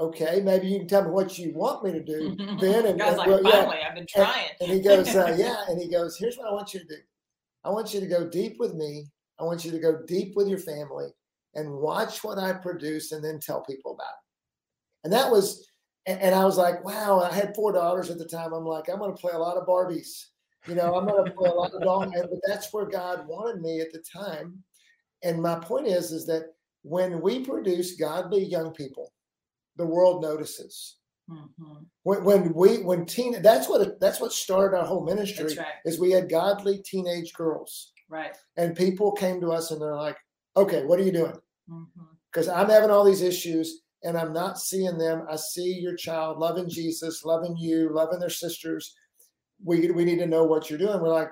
[0.00, 2.86] Okay, maybe you can tell me what you want me to do then.
[2.86, 3.50] And, God's and- like, well, yeah.
[3.50, 4.48] finally, I've been trying.
[4.60, 5.64] And he goes, uh, yeah.
[5.68, 6.96] And he goes, here's what I want you to do.
[7.64, 9.06] I want you to go deep with me.
[9.38, 11.08] I want you to go deep with your family
[11.54, 15.04] and watch what I produce and then tell people about it.
[15.04, 15.68] And that was,
[16.06, 18.52] and, I was like, wow, I had four daughters at the time.
[18.52, 20.26] I'm like, I'm going to play a lot of Barbies.
[20.66, 23.62] You know, I'm going to play a lot of dolls, But that's where God wanted
[23.62, 24.62] me at the time.
[25.22, 29.12] And my point is, is that when we produce godly young people,
[29.76, 30.96] the world notices
[31.32, 31.86] Mhm.
[32.02, 35.66] when, when we when teen that's what that's what started our whole ministry right.
[35.84, 37.92] is we had godly teenage girls.
[38.08, 38.36] Right.
[38.58, 40.18] and people came to us and they're like
[40.56, 41.38] okay what are you doing?
[42.30, 45.26] Because i'm having all these issues and i'm not seeing them.
[45.30, 48.94] I see your child loving jesus loving you loving their sisters.
[49.64, 51.00] We we need to know what you're doing.
[51.00, 51.30] We're like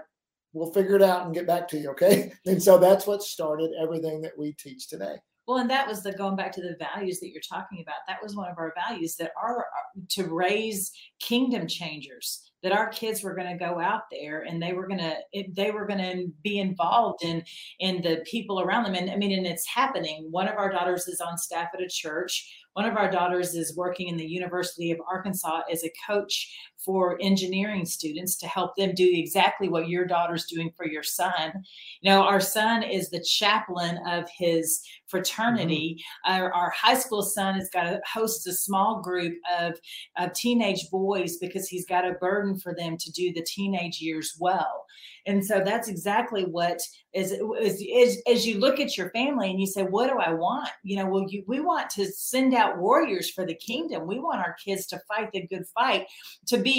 [0.53, 2.33] we'll figure it out and get back to you okay?
[2.47, 5.17] And so that's what started everything that we teach today
[5.51, 7.97] Well, and that was the going back to the values that you're talking about.
[8.07, 12.53] That was one of our values that are uh, to raise kingdom changers.
[12.63, 15.17] That our kids were going to go out there and they were going to
[15.57, 17.43] they were going to be involved in
[17.81, 18.95] in the people around them.
[18.95, 20.29] And I mean, and it's happening.
[20.31, 22.49] One of our daughters is on staff at a church.
[22.75, 26.49] One of our daughters is working in the University of Arkansas as a coach
[26.85, 31.53] for engineering students to help them do exactly what your daughter's doing for your son.
[32.01, 36.03] You know, our son is the chaplain of his fraternity.
[36.27, 36.43] Mm-hmm.
[36.43, 39.75] Our, our high school son has got to host a small group of,
[40.19, 44.37] of teenage boys because he's got a burden for them to do the teenage years
[44.39, 44.87] well.
[45.27, 46.81] And so that's exactly what
[47.13, 50.33] is, is, is as you look at your family and you say, what do I
[50.33, 50.71] want?
[50.83, 54.07] You know, well, you, we want to send out warriors for the kingdom.
[54.07, 56.07] We want our kids to fight the good fight,
[56.47, 56.70] to be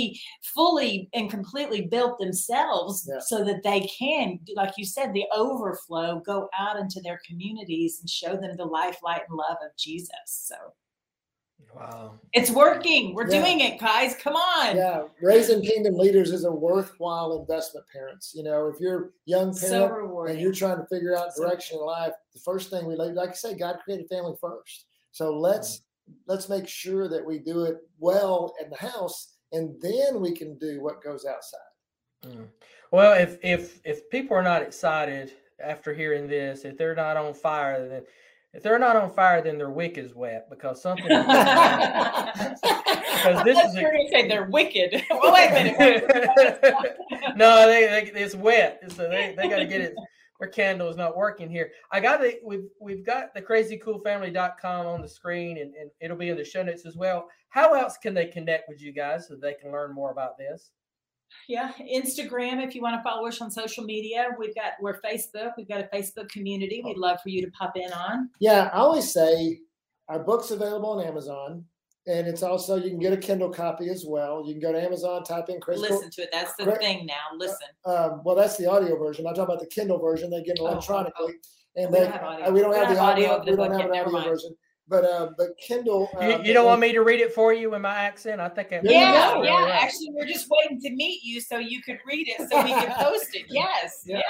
[0.56, 3.20] fully and completely built themselves Yeah.
[3.20, 8.10] so that they can, like you said, the overflow go out into their communities and
[8.10, 10.10] show them the life, light, and love of Jesus.
[10.26, 10.56] So
[11.76, 12.20] Wow.
[12.34, 13.14] it's working.
[13.16, 13.40] We're Yeah.
[13.42, 14.16] doing it, guys.
[14.16, 14.76] Come on.
[14.76, 18.34] Yeah, raising kingdom leaders is a worthwhile investment, parents.
[18.36, 20.34] You know, if you're young So parent rewarding.
[20.36, 23.14] and you're trying to figure out So- direction in life, the first thing we like,
[23.16, 24.86] like I say, God created family first.
[25.12, 25.82] So let's mm.
[26.28, 30.58] let's make sure that we do it well in the house, and then we can
[30.58, 31.60] do what goes outside.
[32.26, 32.48] Mm.
[32.92, 35.32] Well, if if if people are not excited
[35.64, 38.04] after hearing this, if they're not on fire, then
[38.54, 41.06] if they're not on fire, then their wick is wet because something.
[41.08, 41.32] Because
[43.46, 45.02] this is a- you're gonna say they're wicked.
[45.10, 46.06] well, wait a minute.
[47.38, 49.96] no, they, they it's wet, so they, they got to get it.
[50.42, 51.72] Their candle is not working here.
[51.92, 52.42] I got it.
[52.44, 56.64] We've we've got the crazycoolfamily.com on the screen, and, and it'll be in the show
[56.64, 57.28] notes as well.
[57.50, 60.72] How else can they connect with you guys so they can learn more about this?
[61.48, 62.66] yeah, Instagram.
[62.66, 65.52] If you want to follow us on social media, we've got we're Facebook.
[65.58, 66.82] We've got a Facebook community.
[66.84, 68.30] We'd love for you to pop in on.
[68.40, 69.60] Yeah, I always say
[70.08, 71.66] our book's available on Amazon,
[72.08, 74.44] and it's also you can get a Kindle copy as well.
[74.46, 75.80] You can go to Amazon, type in Chris.
[75.80, 76.30] Listen to it.
[76.32, 76.80] That's the Great.
[76.80, 77.38] thing now.
[77.38, 77.68] Listen.
[77.86, 79.28] Um, well, that's the audio version.
[79.28, 80.30] I'm talking about the Kindle version.
[80.32, 81.34] They get it Oh, oh, electronically,
[81.76, 83.36] and We they don't have uh, we don't have the audio.
[83.38, 84.26] of the we don't have an audio mind.
[84.30, 84.56] version.
[84.88, 86.10] But uh, but Kindle.
[86.14, 88.42] You, uh, you don't want me to read it for you in my accent?
[88.42, 88.82] I think it.
[88.84, 89.50] Yeah, Yeah, you yeah.
[89.68, 89.68] go.
[89.72, 92.92] Actually, we're just waiting to meet you so you could read it so we can
[92.98, 93.46] post it.
[93.50, 94.02] Yes.
[94.06, 94.18] Yeah.
[94.18, 94.24] Yeah.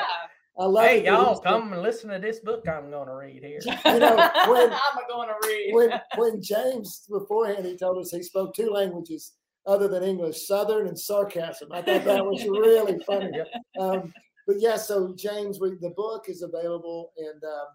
[0.60, 1.06] I love Hey it.
[1.06, 3.60] y'all, come and listen to this book I'm going to read here.
[3.86, 4.16] You know,
[4.48, 5.72] when- I'm going to read.
[5.74, 9.34] when when James beforehand he told us he spoke two languages
[9.66, 11.70] other than English, Southern and sarcasm.
[11.72, 13.32] I thought that was really funny.
[13.80, 14.12] Um,
[14.48, 17.68] but yeah, so James, we, the book is available and um,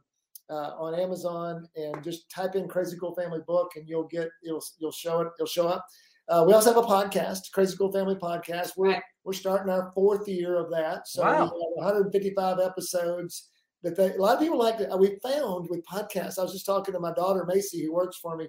[0.51, 4.63] uh, on Amazon, and just type in "Crazy Cool Family Book" and you'll get you'll
[4.79, 5.29] you'll show it.
[5.39, 5.87] You'll show up.
[6.29, 8.73] Uh, we also have a podcast, Crazy Cool Family Podcast.
[8.77, 9.03] We're Right.
[9.25, 11.33] we're starting our fourth year of that, so Wow.
[11.33, 13.49] we have 155 episodes.
[13.83, 14.97] That they, a lot of people like to.
[14.97, 16.39] We found with podcasts.
[16.39, 18.49] I was just talking to my daughter Macy, who works for me,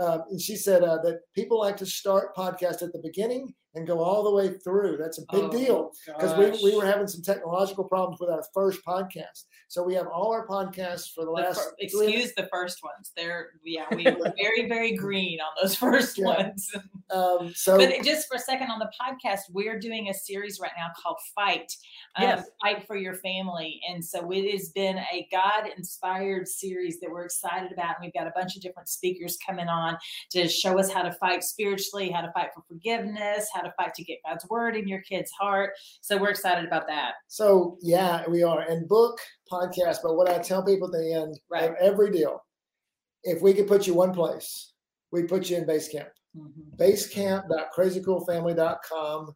[0.00, 3.86] uh, and she said uh, that people like to start podcasts at the beginning and
[3.86, 4.96] go all the way through.
[4.98, 8.44] That's a big Oh, deal because we, we were having some technological problems with our
[8.52, 9.44] first podcast.
[9.68, 11.60] So we have all our podcasts for the The last.
[11.60, 13.12] fir- excuse the first ones.
[13.16, 16.26] They're yeah, we were very very green on those first Yeah.
[16.26, 16.70] ones.
[17.12, 20.70] Um, so But just for a second on the podcast, we're doing a series right
[20.78, 21.70] now called Fight.
[22.16, 22.46] Um, Yes.
[22.62, 23.78] Fight for your family.
[23.86, 27.96] And so it has been a God inspired series that we're excited about.
[27.96, 29.98] And we've got a bunch of different speakers coming on
[30.30, 33.94] to show us how to fight spiritually, how to fight for forgiveness, how to fight
[33.94, 35.70] to get God's word in your kid's heart.
[36.00, 37.12] So we're excited about that.
[37.28, 39.18] so yeah, we are and book
[39.50, 39.98] podcast.
[40.02, 41.70] But what I tell people at the end Right.
[41.70, 42.42] of every deal,
[43.24, 44.72] if we could put you one place,
[45.10, 46.08] we put you in Basecamp.
[46.36, 46.82] Mm-hmm.
[46.82, 49.34] basecamp.crazycoolfamily.com.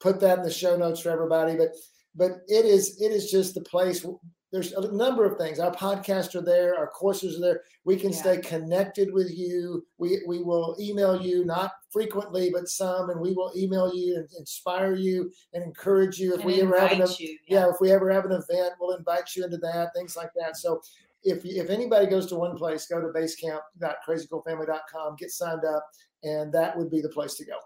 [0.00, 1.56] Put that in the show notes for everybody.
[1.56, 1.70] But
[2.14, 4.04] but it is it is just the place.
[4.52, 5.60] There's a number of things.
[5.60, 6.76] Our podcasts are there.
[6.76, 7.62] Our courses are there.
[7.84, 8.18] We can Yeah.
[8.18, 9.86] stay connected with you.
[9.98, 14.28] We we will email you not frequently, but some, and we will email you and
[14.38, 16.30] inspire you and encourage you.
[16.34, 17.38] If And we ever have an invite you.
[17.46, 20.56] yeah, if we ever have an event, we'll invite you into that, things like that.
[20.56, 20.82] So
[21.22, 25.86] if if anybody goes to one place, go to basecamp.crazycoolfamily.com, get signed up,
[26.24, 27.56] and that would be the place to go.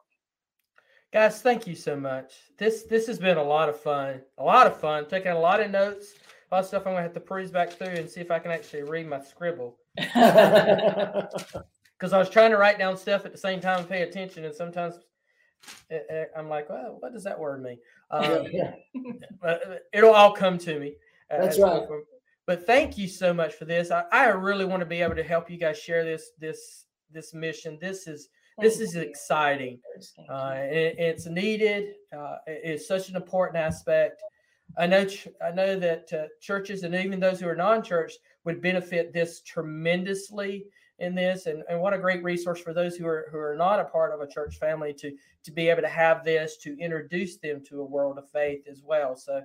[1.12, 2.34] Guys, thank you so much.
[2.58, 4.22] This this has been a lot of fun.
[4.38, 5.06] A lot of fun.
[5.08, 6.14] Taking a lot of notes.
[6.50, 8.82] Of stuff I'm gonna have to peruse back through and see if I can actually
[8.84, 9.78] read my scribble.
[11.96, 14.44] Because I was trying to write down stuff at the same time and pay attention,
[14.44, 14.98] and sometimes
[15.92, 17.78] eh, eh, I'm like, well, what does that word mean?
[18.10, 18.46] Um,
[19.40, 20.94] but uh, it'll all come to me.
[21.30, 22.00] uh, That's as we go right.
[22.46, 23.90] But thank you so much for this.
[23.90, 27.32] I, I really want to be able to help you guys share this this this
[27.32, 27.78] mission.
[27.80, 28.28] This is
[28.58, 29.00] this is you.
[29.02, 29.80] exciting.
[30.28, 31.94] Uh, it, it's needed.
[32.14, 34.20] Uh, it- it's such an important aspect.
[34.76, 35.06] I know.
[35.44, 38.14] I know that uh, churches and even those who are non-church
[38.44, 40.66] would benefit this tremendously
[41.00, 43.80] in this, and, and what a great resource for those who are who are not
[43.80, 47.36] a part of a church family to to be able to have this to introduce
[47.38, 49.16] them to a world of faith as well.
[49.16, 49.42] So,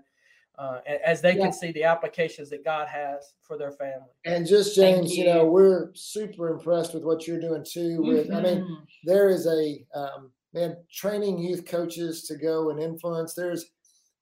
[0.58, 1.44] uh, as they Yeah.
[1.44, 4.10] can see the applications that God has for their family.
[4.26, 5.26] and just James, you.
[5.26, 8.02] know, we're super impressed with what you're doing too.
[8.04, 8.86] With I mean, Mhm.
[9.04, 13.34] there is a um, man training youth coaches to go and influence.
[13.34, 13.72] There's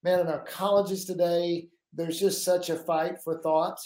[0.08, 1.68] man in our colleges today.
[1.94, 3.80] There's just such a fight for thought,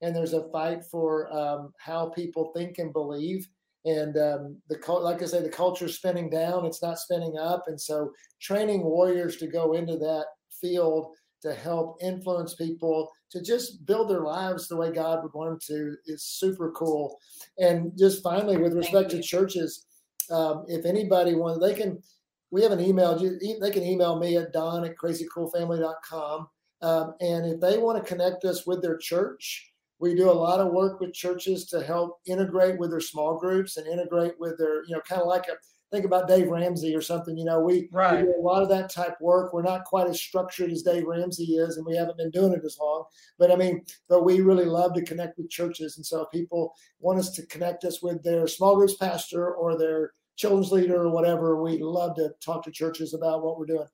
[0.00, 3.46] and there's a fight for um, how people think and believe.
[3.84, 7.64] And um, the like I say, the culture is spinning down; it's not spinning up.
[7.66, 10.26] And so, training warriors to go into that
[10.60, 15.50] field to help influence people to just build their lives the way God would want
[15.50, 17.18] them to is super cool.
[17.58, 19.86] And just finally, with respect to churches,
[20.30, 22.02] um, if anybody wants, they can.
[22.50, 23.16] We have an email.
[23.16, 26.48] They can email me at don at crazycoolfamily.com.
[26.82, 30.60] Um, and if they want to connect us with their church, we do a lot
[30.60, 34.82] of work with churches to help integrate with their small groups and integrate with their,
[34.84, 35.52] you know, kind of like a
[35.90, 37.36] think about Dave Ramsey or something.
[37.36, 38.20] You know, we, right.
[38.20, 39.52] we do a lot of that type work.
[39.52, 42.64] We're not quite as structured as Dave Ramsey is, and we haven't been doing it
[42.64, 43.04] as long.
[43.38, 46.74] But I mean, but we really love to connect with churches, and so if people
[47.00, 51.10] want us to connect us with their small groups pastor or their children's leader or
[51.10, 53.86] whatever, we love to talk to churches about what we're doing.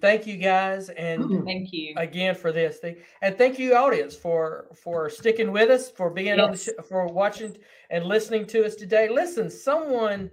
[0.00, 1.46] Thank you guys, and mm-hmm.
[1.46, 5.92] thank you again for this thing, and thank you audience for for sticking with us,
[5.92, 6.40] for being yes.
[6.40, 7.56] on the sh- for watching
[7.90, 9.08] and listening to us today.
[9.08, 10.28] Listen, someone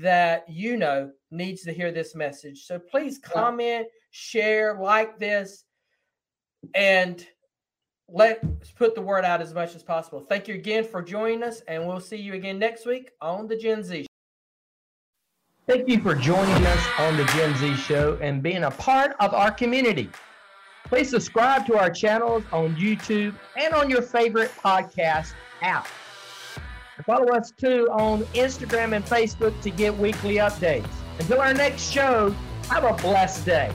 [0.00, 2.66] that you know needs to hear this message.
[2.66, 5.62] So please comment, share, like this,
[6.74, 7.24] and
[8.08, 10.26] let's put the word out as much as possible.
[10.28, 13.56] Thank you again for joining us, and we'll see you again next week on the
[13.56, 14.06] Gen Z.
[15.66, 19.32] Thank you for joining us on the Gen Z Show and being a part of
[19.32, 20.10] our community.
[20.84, 25.86] Please subscribe to our channels on YouTube and on your favorite podcast app.
[27.06, 30.86] Follow us too on Instagram and Facebook to get weekly updates.
[31.18, 32.34] Until our next show,
[32.68, 33.72] have a blessed day.